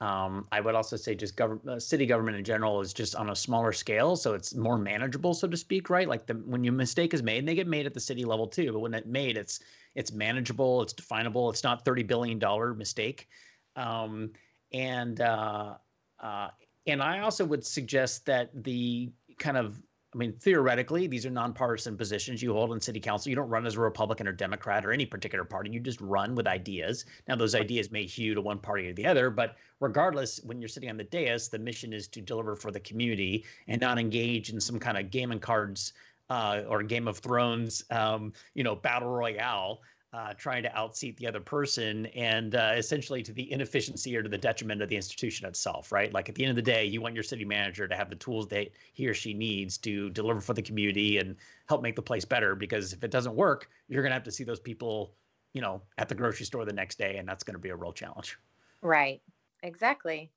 [0.00, 3.30] Um, I would also say just government, uh, city government in general is just on
[3.30, 6.06] a smaller scale, so it's more manageable, so to speak, right?
[6.06, 8.46] Like the when your mistake is made, and they get made at the city level
[8.46, 9.60] too, but when it's made, it's
[9.94, 13.26] it's manageable, it's definable, it's not thirty billion dollar mistake,
[13.74, 14.32] um,
[14.74, 15.76] and uh,
[16.20, 16.48] uh,
[16.86, 19.80] and I also would suggest that the kind of
[20.16, 23.28] I mean, theoretically, these are nonpartisan positions you hold in city council.
[23.28, 25.68] You don't run as a Republican or Democrat or any particular party.
[25.70, 27.04] You just run with ideas.
[27.28, 30.70] Now, those ideas may hew to one party or the other, but regardless, when you're
[30.70, 34.48] sitting on the dais, the mission is to deliver for the community and not engage
[34.48, 35.92] in some kind of game and cards
[36.30, 39.82] uh, or Game of Thrones, um, you know, battle royale
[40.16, 44.30] uh, trying to outseat the other person and uh, essentially to the inefficiency or to
[44.30, 46.10] the detriment of the institution itself, right?
[46.14, 48.16] Like at the end of the day, you want your city manager to have the
[48.16, 51.36] tools that he or she needs to deliver for the community and
[51.68, 52.54] help make the place better.
[52.54, 55.12] Because if it doesn't work, you're going to have to see those people,
[55.52, 57.76] you know, at the grocery store the next day, and that's going to be a
[57.76, 58.38] real challenge.
[58.80, 59.20] Right.
[59.62, 60.30] Exactly.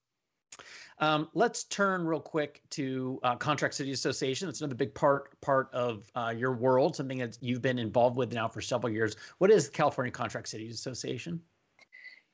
[0.99, 4.47] Um, let's turn real quick to uh, Contract City Association.
[4.47, 8.33] That's another big part part of uh, your world, something that you've been involved with
[8.33, 9.15] now for several years.
[9.37, 11.41] What is California Contract Cities Association?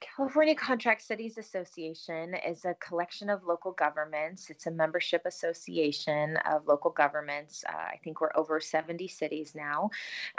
[0.01, 4.49] California Contract Cities Association is a collection of local governments.
[4.49, 7.63] It's a membership association of local governments.
[7.67, 9.89] Uh, I think we're over 70 cities now.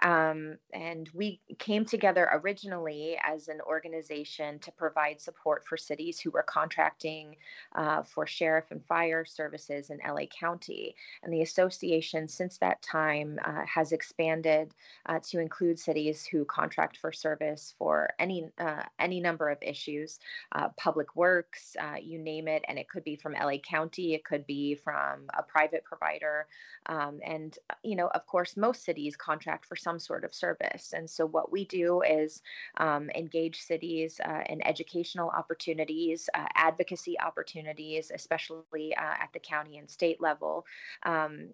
[0.02, 6.30] Um, and we came together originally as an organization to provide support for cities who
[6.30, 7.36] were contracting
[7.74, 10.94] uh, for sheriff and fire services in LA County.
[11.22, 14.74] And the association, since that time, uh, has expanded
[15.06, 20.18] uh, to include cities who contract for service for any, uh, any number of issues,
[20.52, 22.64] uh, public works, uh, you name it.
[22.68, 26.46] And it could be from LA County, it could be from a private provider.
[26.86, 30.92] Um, and, you know, of course, most cities contract for some sort of service.
[30.94, 32.42] And so what we do is
[32.78, 39.78] um, engage cities uh, in educational opportunities, uh, advocacy opportunities, especially uh, at the county
[39.78, 40.64] and state level,
[41.04, 41.48] um,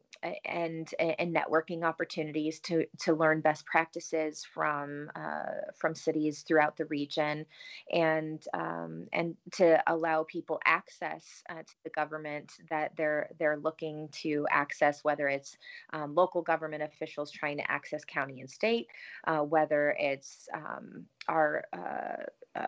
[0.45, 6.85] and, and networking opportunities to, to learn best practices from, uh, from cities throughout the
[6.87, 7.47] region
[7.91, 14.09] and um, and to allow people access uh, to the government that they're they're looking
[14.13, 15.57] to access, whether it's
[15.93, 18.87] um, local government officials trying to access county and state,
[19.27, 22.67] uh, whether it's um, our uh, uh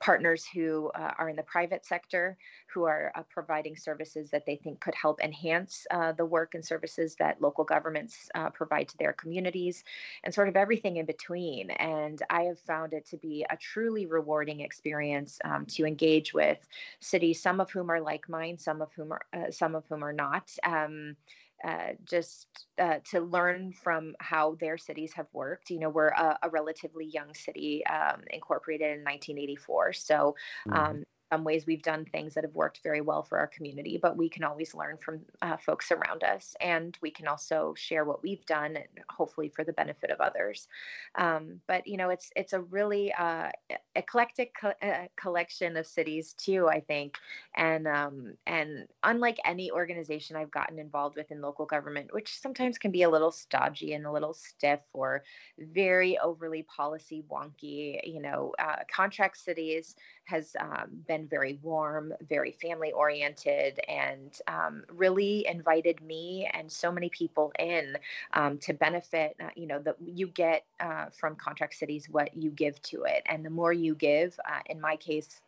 [0.00, 2.36] partners who uh, are in the private sector
[2.72, 6.64] who are uh, providing services that they think could help enhance uh, the work and
[6.64, 9.84] services that local governments uh, provide to their communities
[10.24, 11.70] and sort of everything in between.
[11.70, 16.58] And i have found it to be a truly rewarding experience um, to engage with
[17.00, 20.04] cities some of whom are like mine some of whom are uh, some of whom
[20.04, 20.50] are not.
[20.62, 21.16] Um,
[21.64, 22.46] uh, just
[22.78, 25.70] uh, to learn from how their cities have worked.
[25.70, 29.92] You know, we're a, a relatively young city, um, incorporated in 1984.
[29.94, 30.36] So,
[30.68, 30.72] mm-hmm.
[30.72, 34.16] um, some ways we've done things that have worked very well for our community, but
[34.16, 38.22] we can always learn from uh, folks around us, and we can also share what
[38.22, 40.68] we've done, and hopefully for the benefit of others.
[41.16, 43.50] Um, but you know, it's it's a really uh,
[43.94, 47.16] eclectic co- uh, collection of cities too, I think,
[47.54, 52.78] and um, and unlike any organization I've gotten involved with in local government, which sometimes
[52.78, 55.24] can be a little stodgy and a little stiff or
[55.58, 62.52] very overly policy wonky, you know, uh, contract cities has um, been very warm, very
[62.52, 67.96] family oriented, and um, really invited me and so many people in
[68.34, 69.36] um, to benefit.
[69.40, 73.22] Uh, you know, that you get uh, from Contract Cities what you give to it,
[73.26, 75.40] and the more you give, uh, in my case,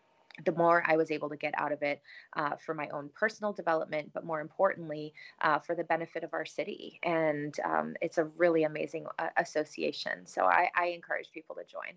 [0.44, 2.00] the more I was able to get out of it
[2.36, 6.46] uh, for my own personal development, but more importantly, uh, for the benefit of our
[6.46, 7.00] city.
[7.02, 10.26] And um, it's a really amazing uh, association.
[10.26, 11.94] So I, I, encourage people to join.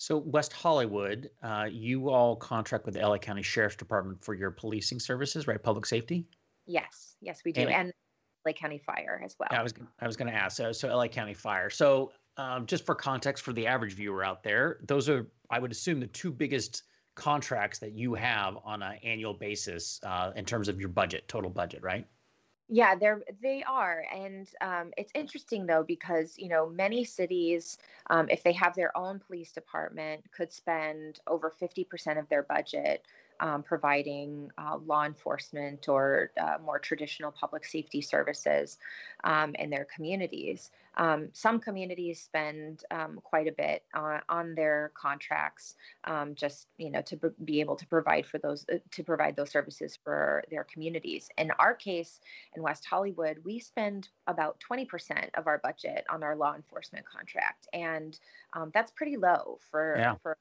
[0.00, 4.50] So West Hollywood, uh, you all contract with the LA County Sheriff's Department for your
[4.50, 5.62] policing services, right?
[5.62, 6.26] Public safety.
[6.66, 7.92] Yes, yes, we do, and, and
[8.46, 9.50] LA County Fire as well.
[9.52, 10.56] I was I was going to ask.
[10.56, 11.68] So, so LA County Fire.
[11.68, 15.70] So um, just for context for the average viewer out there, those are I would
[15.70, 16.84] assume the two biggest
[17.14, 21.50] contracts that you have on an annual basis uh, in terms of your budget, total
[21.50, 22.06] budget, right?
[22.72, 27.78] Yeah, they're they are, and um, it's interesting though because you know many cities,
[28.08, 32.44] um, if they have their own police department, could spend over fifty percent of their
[32.44, 33.04] budget
[33.40, 38.78] um, providing uh, law enforcement or uh, more traditional public safety services
[39.24, 40.70] um, in their communities.
[40.96, 46.90] Um, some communities spend um, quite a bit on, on their contracts, um, just you
[46.90, 50.64] know to be able to provide for those uh, to provide those services for their
[50.64, 51.28] communities.
[51.38, 52.20] In our case,
[52.56, 57.68] in West Hollywood, we spend about 20% of our budget on our law enforcement contract,
[57.72, 58.18] and
[58.52, 60.14] um, that's pretty low for yeah.
[60.22, 60.36] for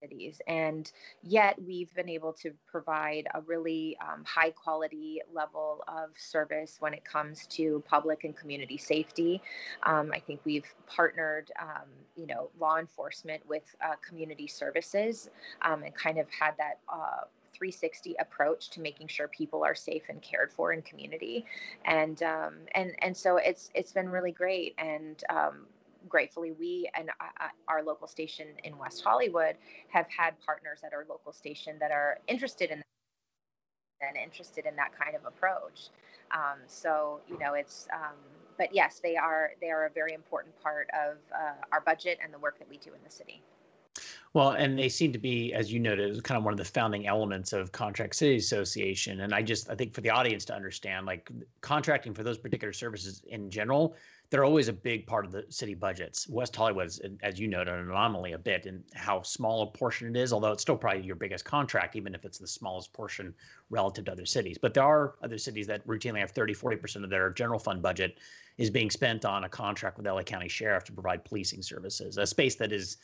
[0.00, 0.40] cities.
[0.46, 0.90] And
[1.22, 6.94] yet we've been able to provide a really um, high quality level of service when
[6.94, 9.42] it comes to public and community safety.
[9.82, 15.30] Um, I think we've partnered, um, you know, law enforcement with uh, community services
[15.62, 16.78] um, and kind of had that.
[16.88, 21.44] Uh, 360 approach to making sure people are safe and cared for in community
[21.84, 25.66] and um, and and so it's it's been really great and um,
[26.08, 29.56] gratefully, we and uh, uh, our local station in West Hollywood
[29.88, 32.82] have had partners at our local station that are interested in
[34.00, 35.88] and interested in that kind of approach.
[36.30, 38.16] Um, so you know, it's um,
[38.56, 42.32] but yes, they are they are a very important part of uh, our budget and
[42.32, 43.42] the work that we do in the city.
[44.34, 47.06] Well, and they seem to be, as you noted, kind of one of the founding
[47.06, 49.20] elements of Contract City Association.
[49.20, 51.30] And I just, I think for the audience to understand, like
[51.62, 53.96] contracting for those particular services in general
[54.30, 56.28] they're always a big part of the city budgets.
[56.28, 60.14] West Hollywood is, as you noted, an anomaly a bit in how small a portion
[60.14, 63.34] it is, although it's still probably your biggest contract, even if it's the smallest portion
[63.70, 64.58] relative to other cities.
[64.58, 68.18] But there are other cities that routinely have 30, 40% of their general fund budget
[68.58, 72.26] is being spent on a contract with LA County Sheriff to provide policing services, a
[72.26, 72.98] space that is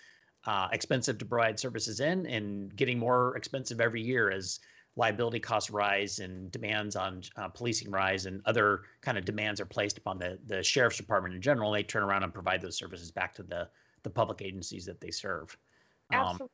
[0.47, 4.61] uh, expensive to provide services in and getting more expensive every year as
[4.97, 9.67] liability costs rise and demands on uh, policing rise and other kind of demands are
[9.67, 11.73] placed upon the, the sheriff's department in general.
[11.73, 13.69] They turn around and provide those services back to the,
[14.03, 15.57] the public agencies that they serve.
[16.13, 16.45] Um, Absolutely.
[16.45, 16.51] Um,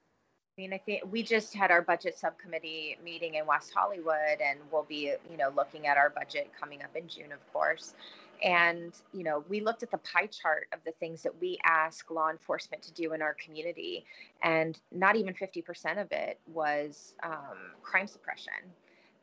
[0.59, 4.59] I mean, I think we just had our budget subcommittee meeting in West Hollywood, and
[4.71, 7.95] we'll be, you know, looking at our budget coming up in June, of course.
[8.43, 12.11] And, you know, we looked at the pie chart of the things that we ask
[12.11, 14.05] law enforcement to do in our community,
[14.43, 18.53] and not even 50% of it was um, crime suppression.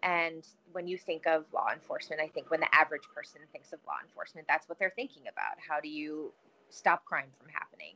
[0.04, 3.80] And when you think of law enforcement, I think when the average person thinks of
[3.88, 5.58] law enforcement, that's what they're thinking about.
[5.68, 6.32] How do you
[6.70, 7.96] stop crime from happening?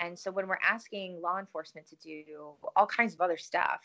[0.00, 3.80] And so when we're asking law enforcement to do all kinds of other stuff,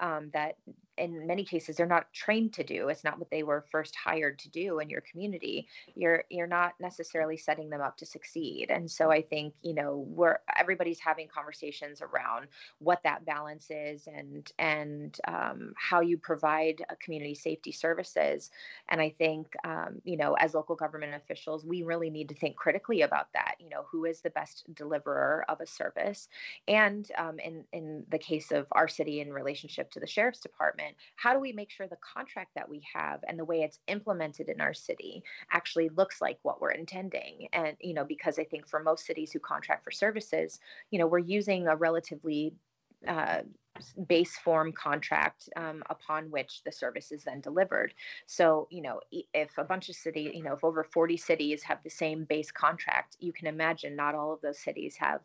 [0.00, 0.56] um, that
[0.98, 2.88] in many cases they're not trained to do.
[2.88, 5.68] It's not what they were first hired to do in your community.
[5.94, 8.70] You're you're not necessarily setting them up to succeed.
[8.70, 12.48] And so i think you know we're everybody's having conversations around
[12.80, 18.50] what that balance is and and um, how you provide community safety services.
[18.88, 22.56] And i think um, you know as local government officials we really need to think
[22.56, 23.54] critically about that.
[23.60, 26.28] You know who is the best deliverer of a service?
[26.66, 30.94] And um, in in the case of our city in relationship to the sheriff's department
[31.16, 34.48] how do we make sure the contract that we have and the way it's implemented
[34.48, 35.22] in our city
[35.52, 39.32] actually looks like what we're intending and you know because i think for most cities
[39.32, 40.60] who contract for services
[40.90, 42.52] you know we're using a relatively
[43.06, 43.42] uh,
[44.08, 47.94] base form contract um, upon which the service is then delivered.
[48.26, 51.82] So, you know, if a bunch of cities, you know, if over 40 cities have
[51.82, 55.20] the same base contract, you can imagine not all of those cities have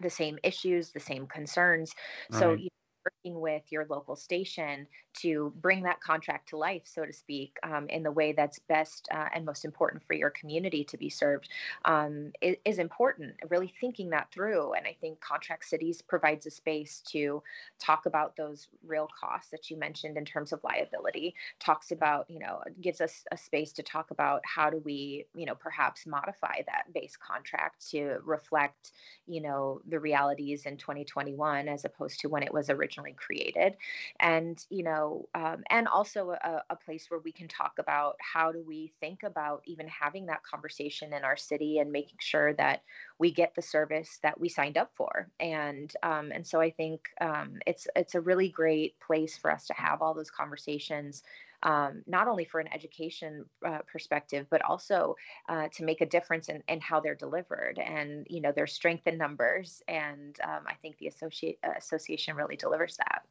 [0.00, 1.94] the same issues, the same concerns.
[2.30, 2.40] Right.
[2.40, 2.68] So, you
[3.06, 4.86] working with your local station
[5.16, 9.08] to bring that contract to life, so to speak, um, in the way that's best
[9.12, 11.48] uh, and most important for your community to be served
[11.84, 13.34] um, is, is, important.
[13.48, 14.74] Really thinking that through.
[14.74, 17.42] And I think Contract Cities provides a space to
[17.78, 22.38] talk about those real costs that you mentioned in terms of liability, talks about, you
[22.38, 26.62] know, gives us a space to talk about how do we, you know, perhaps modify
[26.66, 28.92] that base contract to reflect,
[29.26, 33.76] you know, the realities in 2021 as opposed to when it was originally created.
[34.20, 38.52] And, you know, um, and also a, a, place where we can talk about how
[38.52, 42.82] do we think about even having that conversation in our city and making sure that
[43.18, 45.28] we get the service that we signed up for.
[45.40, 49.66] And um, and so I think um, it's it's a really great place for us
[49.66, 51.22] to have all those conversations.
[51.62, 55.16] Um, not only for an education uh, perspective, but also
[55.48, 57.78] uh, to make a difference in, in, how they're delivered.
[57.78, 62.36] And you know, there's strength in numbers, and um, I think the associate, uh, association
[62.36, 63.22] really delivers that.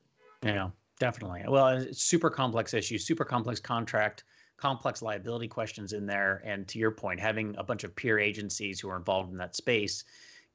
[0.43, 0.69] Yeah,
[0.99, 1.43] Definitely.
[1.47, 4.23] Well, it's super complex issue, super complex contract,
[4.57, 6.41] complex liability questions in there.
[6.45, 9.55] And to your point, having a bunch of peer agencies who are involved in that
[9.55, 10.05] space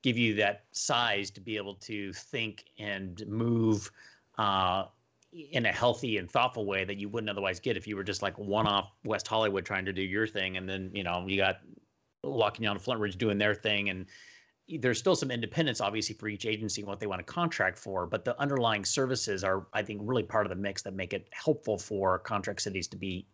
[0.02, 3.90] give you that size to be able to think and move
[4.38, 4.84] uh,
[5.52, 8.22] in a healthy and thoughtful way that you wouldn't otherwise get if you were just
[8.22, 10.56] like one off West Hollywood trying to do your thing.
[10.56, 11.60] And then, you know, you got
[12.22, 14.06] La Cañada Flintridge doing their thing and
[14.78, 18.06] there's still some independence obviously for each agency and what they want to contract for
[18.06, 21.28] but the underlying services are i think really part of the mix that make it
[21.32, 23.26] helpful for contract cities to be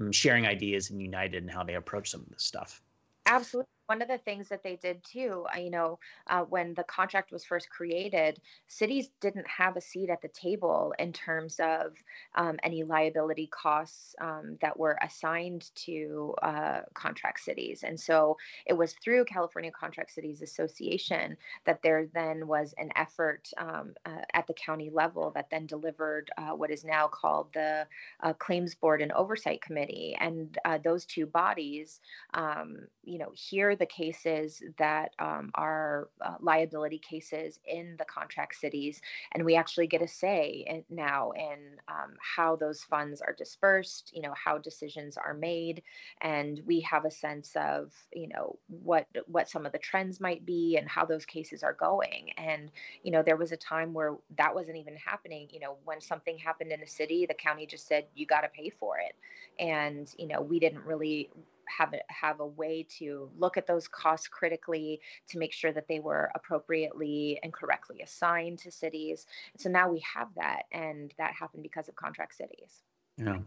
[0.00, 2.82] mm, sharing ideas and united in how they approach some of this stuff.
[3.26, 6.84] Absolutely one of the things that they did too, uh, you know, uh, when the
[6.84, 11.94] contract was first created, cities didn't have a seat at the table in terms of
[12.34, 17.82] um, any liability costs um, that were assigned to uh, contract cities.
[17.82, 18.36] And so
[18.66, 21.34] it was through California Contract Cities Association
[21.64, 26.30] that there then was an effort um, uh, at the county level that then delivered
[26.36, 27.86] uh, what is now called the
[28.22, 30.14] uh, Claims Board and Oversight Committee.
[30.20, 32.00] And those two bodies,
[32.34, 33.32] um, you know,
[33.78, 39.00] the cases that um, are uh, liability cases in the contract cities,
[39.32, 41.58] and we actually get a say in, now in
[41.88, 45.82] um, how those funds are dispersed, you know, how decisions are made,
[46.20, 50.44] and we have a sense of, you know, what what some of the trends might
[50.44, 52.30] be and how those cases are going.
[52.36, 52.70] And
[53.02, 55.48] you know, there was a time where that wasn't even happening.
[55.50, 58.48] You know, when something happened in a city, the county just said you got to
[58.48, 59.14] pay for it,
[59.62, 61.30] and you know, we didn't really
[61.76, 65.88] have a, have a way to look at those costs critically to make sure that
[65.88, 69.26] they were appropriately and correctly assigned to cities.
[69.56, 72.82] So now we have that, and that happened because of contract cities.
[73.16, 73.38] Yeah.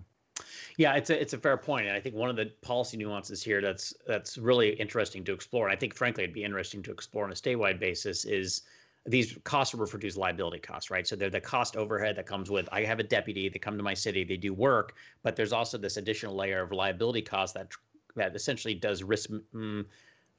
[0.78, 3.44] Yeah, it's a it's a fair point, and I think one of the policy nuances
[3.44, 6.92] here that's that's really interesting to explore, and I think frankly it'd be interesting to
[6.92, 8.64] explore on a statewide basis is
[9.06, 11.08] these costs are referred liability costs, right?
[11.08, 13.84] So they're the cost overhead that comes with I have a deputy, they come to
[13.84, 17.72] my city, they do work, but there's also this additional layer of liability costs that
[18.16, 19.86] that essentially does risk mm,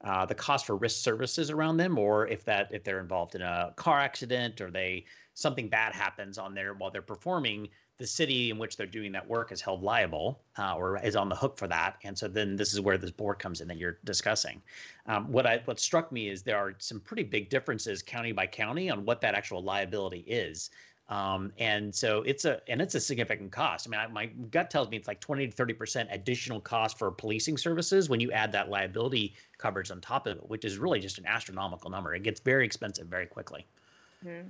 [0.03, 3.41] uh, the cost for risk services around them, or if that if they're involved in
[3.41, 7.67] a car accident or they something bad happens on there while they're performing,
[7.97, 11.29] the city in which they're doing that work is held liable uh, or is on
[11.29, 11.97] the hook for that.
[12.03, 14.61] And so then this is where this board comes in that you're discussing.
[15.05, 18.47] Um, what I what struck me is there are some pretty big differences county by
[18.47, 20.69] county on what that actual liability is.
[21.09, 23.87] Um, and so it's a and it's a significant cost.
[23.87, 26.97] I mean, I, my gut tells me it's like 20 to 30 percent additional cost
[26.97, 30.77] for policing services when you add that liability coverage on top of it, which is
[30.77, 32.15] really just an astronomical number.
[32.15, 33.65] It gets very expensive very quickly.
[34.25, 34.49] Mm-hmm.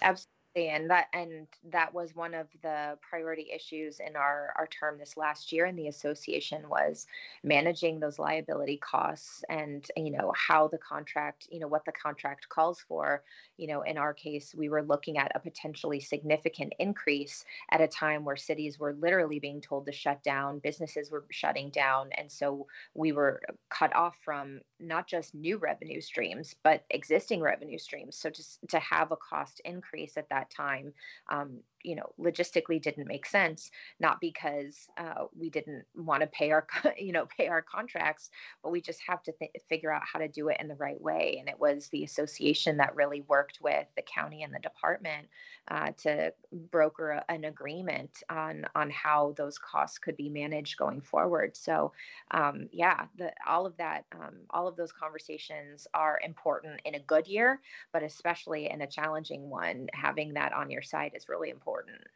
[0.00, 4.98] Absolutely and that and that was one of the priority issues in our our term
[4.98, 7.06] this last year in the association was
[7.44, 12.48] managing those liability costs and you know how the contract you know what the contract
[12.48, 13.22] calls for.
[13.58, 17.88] You know in our case we were looking at a potentially significant increase at a
[17.88, 22.30] time where cities were literally being told to shut down businesses were shutting down and
[22.32, 28.16] so we were cut off from not just new revenue streams but existing revenue streams.
[28.16, 30.92] So just to have a cost increase at that that time
[31.30, 33.70] um, you know logistically didn't make sense
[34.00, 36.66] not because uh, we didn't want to pay our
[36.98, 38.30] you know pay our contracts
[38.62, 41.00] but we just have to th- figure out how to do it in the right
[41.00, 41.36] way.
[41.38, 45.28] And it was the association that really worked with the county and the department
[45.68, 46.32] uh, to
[46.70, 51.56] broker a, an agreement on on how those costs could be managed going forward.
[51.56, 51.92] So
[52.30, 57.00] um, yeah the, all of that um, all of those conversations are important in a
[57.00, 57.60] good year
[57.92, 62.06] but especially in a challenging one having that on your side is really important important.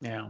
[0.00, 0.28] Yeah.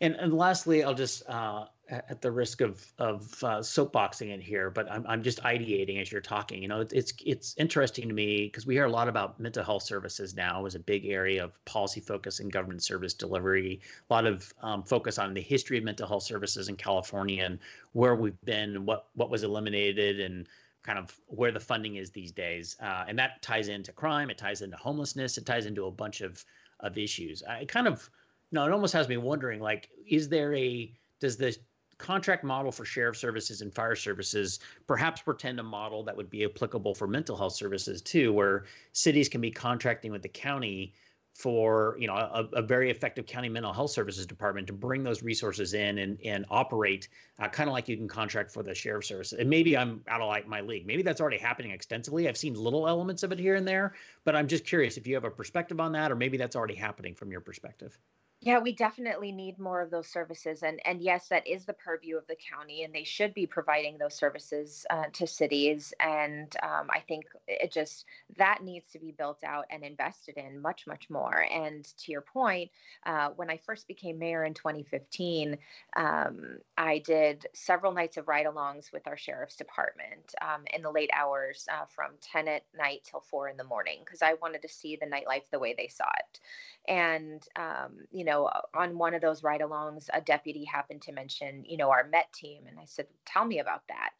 [0.00, 4.68] And and lastly, I'll just uh, at the risk of of uh, soapboxing it here,
[4.68, 6.60] but I'm I'm just ideating as you're talking.
[6.60, 9.82] You know, it's it's interesting to me because we hear a lot about mental health
[9.82, 13.80] services now as a big area of policy focus and government service delivery.
[14.10, 17.58] A lot of um, focus on the history of mental health services in California and
[17.92, 20.46] where we've been, what what was eliminated, and
[20.82, 22.76] kind of where the funding is these days.
[22.82, 26.20] Uh, and that ties into crime, it ties into homelessness, it ties into a bunch
[26.20, 26.44] of
[26.80, 27.42] of issues.
[27.42, 28.08] I kind of,
[28.50, 31.56] you know, it almost has me wondering, like, is there a does the
[31.98, 36.44] contract model for sheriff services and fire services perhaps pretend a model that would be
[36.44, 40.92] applicable for mental health services too, where cities can be contracting with the county
[41.34, 45.22] for you know a, a, very effective county mental health services department to bring those
[45.22, 47.08] resources in and, and operate
[47.40, 49.32] uh, kind of like you can contract for the sheriff service.
[49.32, 50.86] And maybe i'm out of like my league.
[50.86, 52.28] Maybe that's already happening extensively.
[52.28, 55.14] I've seen little elements of it here and there but i'm just curious if you
[55.14, 57.98] have a perspective on that or maybe that's already happening from your perspective
[58.44, 62.18] yeah, we definitely need more of those services, and and yes, that is the purview
[62.18, 65.94] of the county, and they should be providing those services uh, to cities.
[65.98, 68.04] And um, I think it just
[68.36, 71.46] that needs to be built out and invested in much much more.
[71.50, 72.70] And to your point,
[73.06, 75.56] uh, when I first became mayor in 2015,
[75.96, 81.10] um, I did several nights of ride-alongs with our sheriff's department um, in the late
[81.16, 84.68] hours, uh, from 10 at night till four in the morning, because I wanted to
[84.68, 86.40] see the nightlife the way they saw it.
[86.86, 91.02] And um, you know know, uh, on one of those ride alongs, a deputy happened
[91.02, 92.64] to mention, you know, our MET team.
[92.68, 94.10] And I said, tell me about that.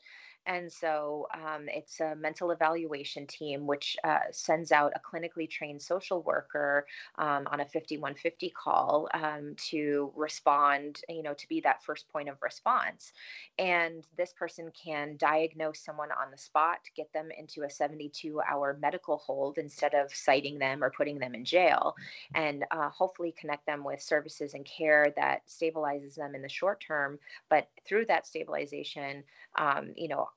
[0.46, 5.80] And so um, it's a mental evaluation team, which uh, sends out a clinically trained
[5.80, 6.86] social worker
[7.16, 12.28] um, on a 5150 call um, to respond, you know, to be that first point
[12.28, 13.12] of response.
[13.58, 18.76] And this person can diagnose someone on the spot, get them into a 72 hour
[18.80, 21.94] medical hold instead of citing them or putting them in jail,
[22.34, 26.80] and uh, hopefully connect them with services and care that stabilizes them in the short
[26.80, 27.18] term.
[27.48, 29.24] But through that stabilization,
[29.56, 30.28] um, you know,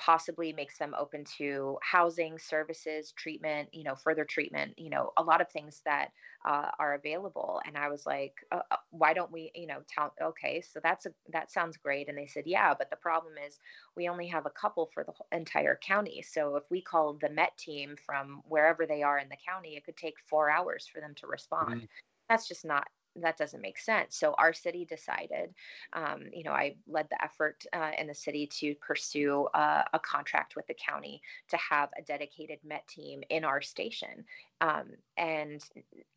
[0.00, 5.22] possibly makes them open to housing services treatment you know further treatment you know a
[5.22, 6.08] lot of things that
[6.48, 7.60] uh, are available.
[7.66, 11.04] And i was like uh, uh, why don't we you know tell okay so that's
[11.04, 12.08] a that sounds great.
[12.08, 13.58] And they said yeah but the problem is
[13.94, 16.22] we only have a couple for the entire county.
[16.22, 19.84] So if we call the met team from wherever they are in the county it
[19.84, 21.74] could take four hours for them to respond.
[21.74, 21.84] Mm-hmm.
[22.30, 22.86] that's just not
[23.16, 24.16] that doesn't make sense.
[24.16, 25.54] So our city decided,
[25.92, 29.98] um, you know, I led the effort uh, in the city to pursue uh, a
[29.98, 34.24] contract with the county to have a dedicated Met team in our station.
[34.60, 35.62] Um, and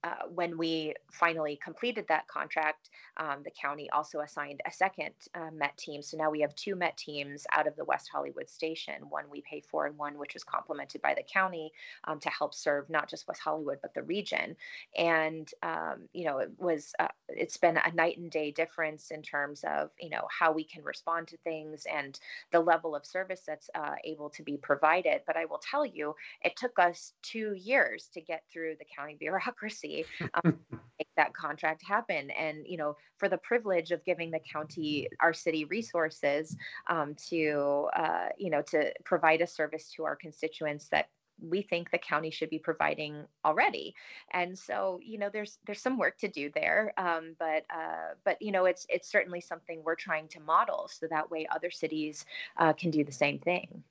[0.04, 5.52] uh, when we finally completed that contract, um, the county also assigned a second uh,
[5.52, 6.02] Met team.
[6.02, 8.96] So now we have two Met teams out of the West Hollywood station.
[9.10, 11.72] One we pay for, and one which was complemented by the county
[12.06, 14.56] um, to help serve not just West Hollywood but the region.
[14.98, 19.22] And um, you know, it was uh, it's been a night and day difference in
[19.22, 22.20] terms of you know how we can respond to things and
[22.52, 25.22] the level of service that's uh, able to be provided.
[25.28, 29.16] But I will tell you, it took us two years to get through the county
[29.20, 30.06] bureaucracy
[30.44, 30.60] um,
[31.18, 32.32] that contract happen.
[32.32, 36.56] And you know for the privilege of giving the county our city resources
[36.90, 41.08] um, to uh, you know to provide a service to our constituents that
[41.42, 43.96] we think the county should be providing already.
[44.32, 48.42] And so you know there's there's some work to do there um, but uh, but
[48.42, 52.26] you know it's it's certainly something we're trying to model so that way other cities
[52.58, 53.84] uh, can do the same thing.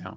[0.00, 0.14] Yeah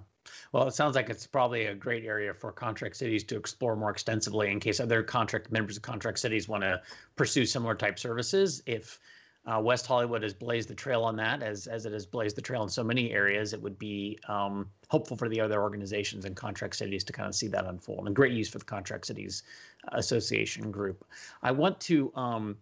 [0.52, 3.92] well, it sounds like it's probably a great area for contract cities to explore more
[3.92, 6.82] extensively in case other contract members of contract cities want to
[7.16, 8.62] pursue similar type services.
[8.66, 9.00] If
[9.46, 12.42] uh, West Hollywood has blazed the trail on that, as as it has blazed the
[12.42, 13.54] trail in so many areas.
[13.54, 17.34] It would be um, hopeful for the other organizations and contract cities to kind of
[17.34, 19.44] see that unfold, and great use for the Contract Cities
[19.90, 21.06] Association group.
[21.42, 22.12] I want to.
[22.16, 22.58] Um,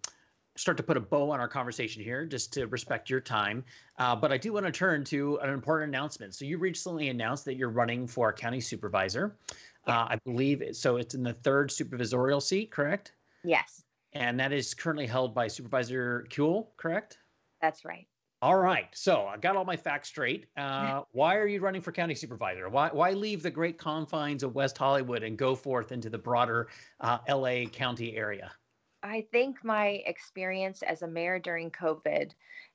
[0.58, 3.64] start to put a bow on our conversation here just to respect your time.
[3.98, 6.36] Uh, but I do want to turn to an important announcement.
[6.36, 9.38] So you recently announced that you're running for county supervisor.
[9.86, 10.98] Uh, I believe so.
[10.98, 13.14] It's in the third supervisorial seat, correct?
[13.44, 13.84] Yes
[14.14, 17.20] and that is currently held by Supervisor Kuehl, correct?
[17.62, 18.08] That's right.
[18.42, 18.88] All right.
[18.94, 20.46] So I got all my facts straight.
[20.56, 22.70] Uh, why are you running for county supervisor?
[22.70, 26.68] Why why leave the great confines of West Hollywood and go forth into the broader
[27.00, 28.52] uh, LA County area?
[29.04, 32.32] I think my experience as a mayor during COVID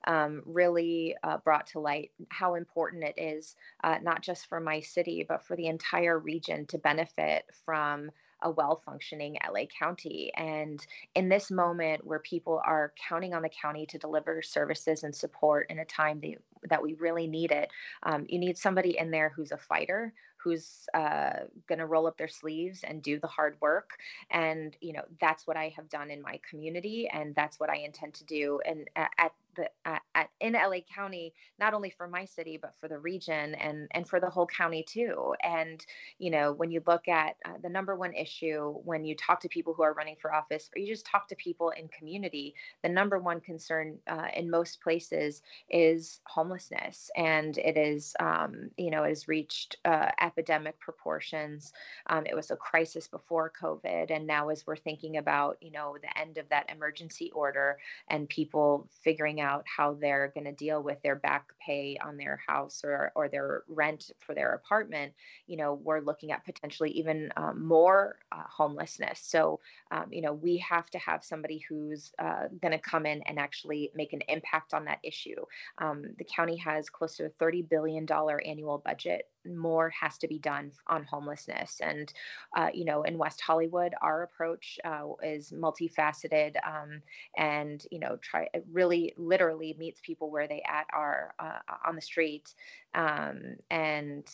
[0.07, 4.81] um, really uh, brought to light how important it is, uh, not just for my
[4.81, 8.11] city, but for the entire region to benefit from
[8.43, 10.33] a well functioning LA County.
[10.35, 15.14] And in this moment where people are counting on the county to deliver services and
[15.14, 16.20] support in a time
[16.68, 17.70] that, we really need it,
[18.03, 20.12] um, you need somebody in there who's a fighter,
[20.43, 21.32] who's uh,
[21.68, 23.90] going to roll up their sleeves and do the hard work.
[24.30, 27.09] And, you know, that's what I have done in my community.
[27.12, 28.61] And that's what I intend to do.
[28.66, 32.88] And at the at, at, in LA County, not only for my city but for
[32.88, 35.34] the region and and for the whole county too.
[35.42, 35.84] And
[36.18, 39.48] you know, when you look at uh, the number one issue when you talk to
[39.48, 42.88] people who are running for office, or you just talk to people in community, the
[42.88, 49.05] number one concern uh, in most places is homelessness, and it is um, you know
[49.05, 51.72] it has reached uh, epidemic proportions.
[52.07, 55.96] Um, it was a crisis before COVID, and now as we're thinking about you know
[56.00, 57.78] the end of that emergency order
[58.09, 62.40] and people figuring out how they're going to deal with their back pay on their
[62.47, 65.12] house or, or their rent for their apartment,
[65.47, 69.20] you know, we're looking at potentially even um, more uh, homelessness.
[69.22, 73.22] So, um, you know, we have to have somebody who's uh, going to come in
[73.22, 75.45] and actually make an impact on that issue.
[75.78, 78.07] Um, the county has close to a $30 billion
[78.45, 81.80] annual budget more has to be done on homelessness.
[81.80, 82.12] And,
[82.57, 87.03] uh, you know, in West Hollywood, our approach uh, is multifaceted um,
[87.36, 92.03] and, you know, try really literally meets people where they at are uh, on the
[92.03, 92.55] street
[92.95, 94.24] um, and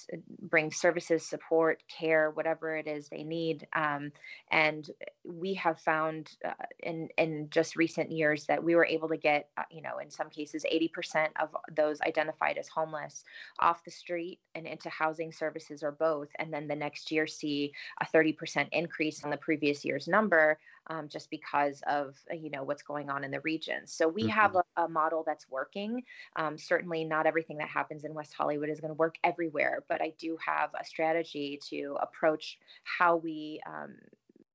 [0.41, 3.67] bring services, support, care, whatever it is they need.
[3.73, 4.13] Um,
[4.51, 4.89] and
[5.25, 9.49] we have found uh, in in just recent years that we were able to get,
[9.57, 13.25] uh, you know, in some cases, 80% of those identified as homeless
[13.61, 16.29] off the street and into housing services or both.
[16.39, 20.59] And then the next year see a 30% increase on the previous year's number
[20.89, 23.87] um, just because of uh, you know what's going on in the region.
[23.87, 24.31] So we mm-hmm.
[24.31, 26.03] have a, a, model that's working.
[26.37, 30.01] Um, certainly, not everything that happens in West Hollywood is going to work everywhere, but
[30.01, 33.97] I do have a strategy to approach how we um,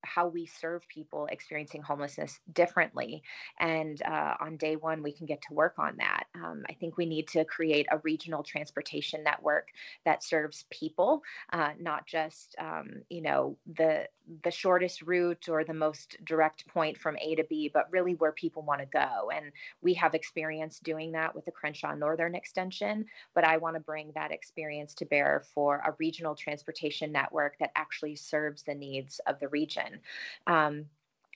[0.04, 3.22] how we serve people experiencing homelessness differently.
[3.58, 6.23] And uh, on day one, we can get to work on that.
[6.34, 9.68] Um, I think we need to create a regional transportation network
[10.04, 11.22] that serves people,
[11.52, 14.08] uh, not just um, you know the
[14.42, 18.32] the shortest route or the most direct point from A to B, but really where
[18.32, 19.30] people want to go.
[19.32, 23.04] And we have experience doing that with the Crenshaw Northern Extension,
[23.34, 27.70] but I want to bring that experience to bear for a regional transportation network that
[27.76, 30.00] actually serves the needs of the region.
[30.46, 30.86] Um,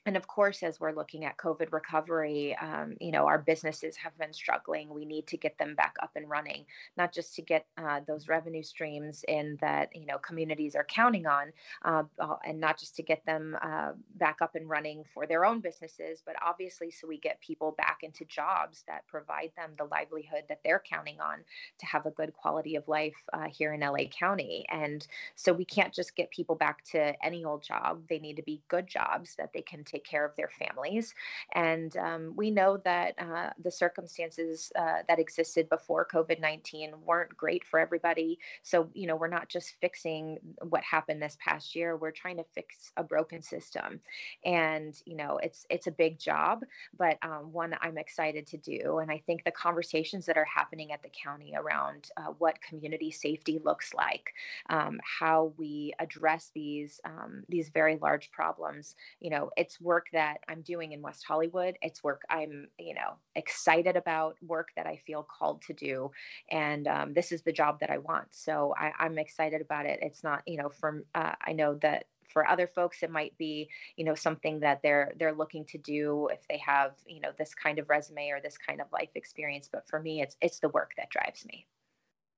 [0.05, 4.17] and of course, as we're looking at COVID recovery, um, you know, our businesses have
[4.17, 4.89] been struggling.
[4.93, 6.65] We need to get them back up and running,
[6.97, 11.25] not just to get uh, those revenue streams in that, you know, communities are counting
[11.25, 11.51] on,
[11.83, 15.45] uh, uh, and not just to get them uh, back up and running for their
[15.45, 19.85] own businesses, but obviously so we get people back into jobs that provide them the
[19.85, 21.39] livelihood that they're counting on
[21.77, 24.65] to have a good quality of life uh, here in LA County.
[24.69, 28.01] And so we can't just get people back to any old job.
[28.09, 31.13] They need to be good jobs that they can take care of their families.
[31.53, 37.35] And um, we know that uh, the circumstances uh, that existed before COVID 19 weren't
[37.35, 38.39] great for everybody.
[38.63, 42.45] So, you know, we're not just fixing what happened this past year, we're trying to
[42.55, 43.99] fix a broken system.
[44.45, 46.63] And, you know, it's, it's a big job,
[46.97, 48.99] but um, one I'm excited to do.
[48.99, 53.11] And I think the conversations that are happening at the county around uh, what community
[53.11, 54.33] safety looks like,
[54.69, 60.39] um, how we address these um, these very large problems, you know, it's work that
[60.47, 61.77] I'm doing in West Hollywood.
[61.81, 66.11] It's work I'm, you know, excited about, work that I feel called to do.
[66.49, 68.27] And um, this is the job that I want.
[68.31, 69.99] So I, am excited about it.
[70.01, 73.67] It's not, you know, from, uh, I know that for other folks it might be
[73.95, 77.55] you know something that they're they're looking to do if they have you know this
[77.55, 80.69] kind of resume or this kind of life experience but for me it's it's the
[80.69, 81.65] work that drives me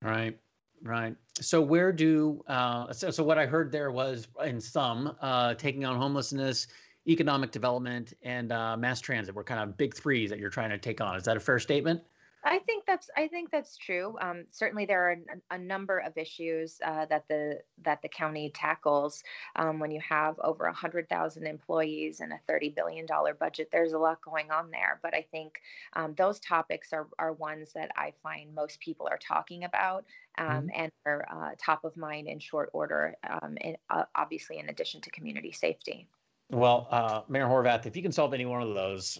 [0.00, 0.38] right
[0.84, 1.14] Right.
[1.40, 5.84] So where do uh, so, so what I heard there was in some uh, taking
[5.84, 6.66] on homelessness,
[7.06, 10.78] economic development, and uh, mass transit were kind of big threes that you're trying to
[10.78, 11.16] take on.
[11.16, 12.02] Is that a fair statement?
[12.44, 14.16] I think that's I think that's true.
[14.20, 18.50] Um, certainly, there are a, a number of issues uh, that the that the county
[18.52, 19.22] tackles.
[19.54, 23.92] Um, when you have over hundred thousand employees and a thirty billion dollar budget, there's
[23.92, 24.98] a lot going on there.
[25.02, 25.60] But I think
[25.92, 30.04] um, those topics are are ones that I find most people are talking about
[30.36, 30.68] um, mm-hmm.
[30.74, 33.14] and are uh, top of mind in short order.
[33.28, 36.08] Um, and uh, obviously, in addition to community safety.
[36.52, 39.18] Well, uh, Mayor Horvath, if you can solve any one of those,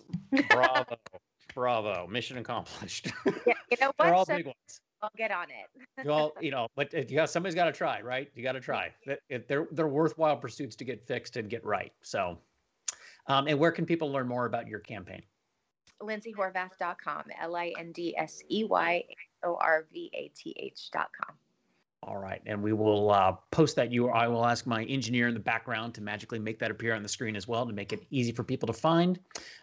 [0.50, 0.96] bravo.
[1.54, 3.12] Bravo, mission accomplished.
[3.46, 4.04] Yeah, you know what?
[4.06, 4.80] They're all so big ones.
[5.02, 5.86] I'll get on it.
[6.06, 8.30] well, you know, but you got somebody's got to try, right?
[8.34, 8.90] You got to try.
[9.28, 11.92] They're they're worthwhile pursuits to get fixed and get right.
[12.00, 12.38] So,
[13.26, 15.22] um, and where can people learn more about your campaign?
[16.00, 17.24] LindseyHorvath.com.
[17.40, 19.04] L I N D S E Y
[19.42, 21.36] O R V A T H.com.
[22.04, 24.12] All right, and we will uh, post that URL.
[24.12, 27.08] I will ask my engineer in the background to magically make that appear on the
[27.08, 29.20] screen as well to make it easy for people to find,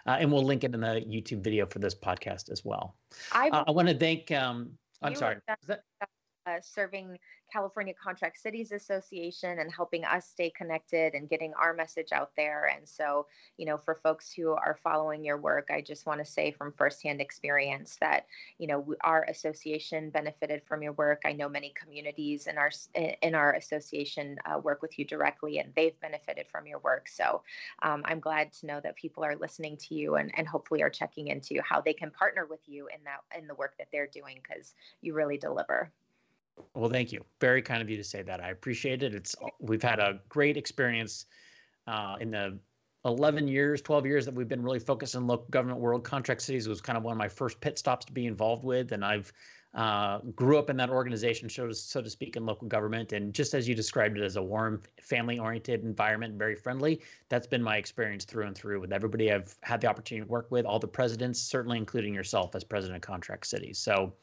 [0.08, 2.96] uh, and we'll link it in the YouTube video for this podcast as well.
[3.34, 4.32] I, uh, I want to thank.
[4.32, 4.72] Um,
[5.02, 5.38] I'm sorry.
[5.68, 5.82] That,
[6.50, 7.18] uh, serving
[7.52, 12.72] California Contract Cities Association and helping us stay connected and getting our message out there.
[12.76, 13.26] And so,
[13.58, 16.74] you know, for folks who are following your work, I just want to say from
[16.74, 18.28] firsthand experience that,
[18.60, 21.24] you know, our association benefited from your work.
[21.26, 22.72] I know many communities in our
[23.22, 27.08] in our association uh, work with you directly, and they've benefited from your work.
[27.08, 27.42] So,
[27.82, 30.90] um, I'm glad to know that people are listening to you and, and hopefully are
[30.90, 34.08] checking into how they can partner with you in that in the work that they're
[34.08, 35.92] doing because you really deliver.
[36.74, 37.26] Well, thank you.
[37.42, 38.44] Very kind of you to say that.
[38.44, 39.14] I appreciate it.
[39.14, 41.26] It's we've had a great experience
[41.88, 42.60] uh, in the
[43.06, 46.04] 11 years, 12 years that we've been really focused on local government world.
[46.04, 48.92] Contract cities was kind of one of my first pit stops to be involved with,
[48.92, 49.32] and I've
[49.76, 53.14] uh, grew up in that organization, so to, so to speak, in local government.
[53.14, 57.62] And just as you described it as a warm, family-oriented environment, very friendly, that's been
[57.62, 60.80] my experience through and through with everybody I've had the opportunity to work with, all
[60.80, 63.74] the presidents, certainly including yourself as president of Contract City.
[63.74, 64.14] So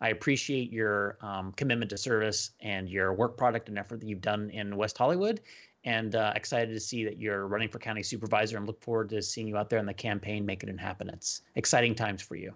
[0.00, 4.20] I appreciate your um, commitment to service and your work product and effort that you've
[4.20, 5.40] done in West Hollywood.
[5.84, 9.22] And uh, excited to see that you're running for county supervisor and look forward to
[9.22, 11.08] seeing you out there in the campaign making it happen.
[11.08, 12.52] It's exciting times for you.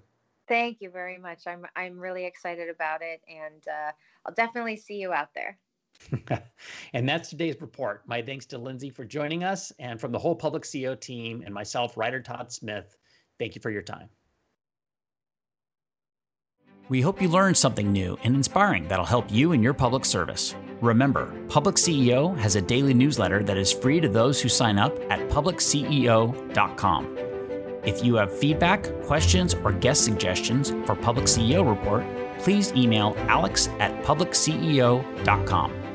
[0.51, 1.47] Thank you very much.
[1.47, 3.93] I'm I'm really excited about it, and uh,
[4.27, 5.57] I'll definitely see you out there.
[6.93, 8.03] and that's today's report.
[8.09, 11.55] My thanks to Lindsey for joining us, and from the whole Public CEO team and
[11.55, 12.97] myself, Ryder Todd Smith.
[13.39, 14.09] Thank you for your time.
[16.89, 20.57] We hope you learned something new and inspiring that'll help you in your public service.
[20.81, 24.99] Remember, Public CEO has a daily newsletter that is free to those who sign up
[25.13, 27.30] at publicceo.com.
[27.85, 32.05] If you have feedback, questions, or guest suggestions for Public CEO Report,
[32.39, 35.90] please email alex at publicceo.com.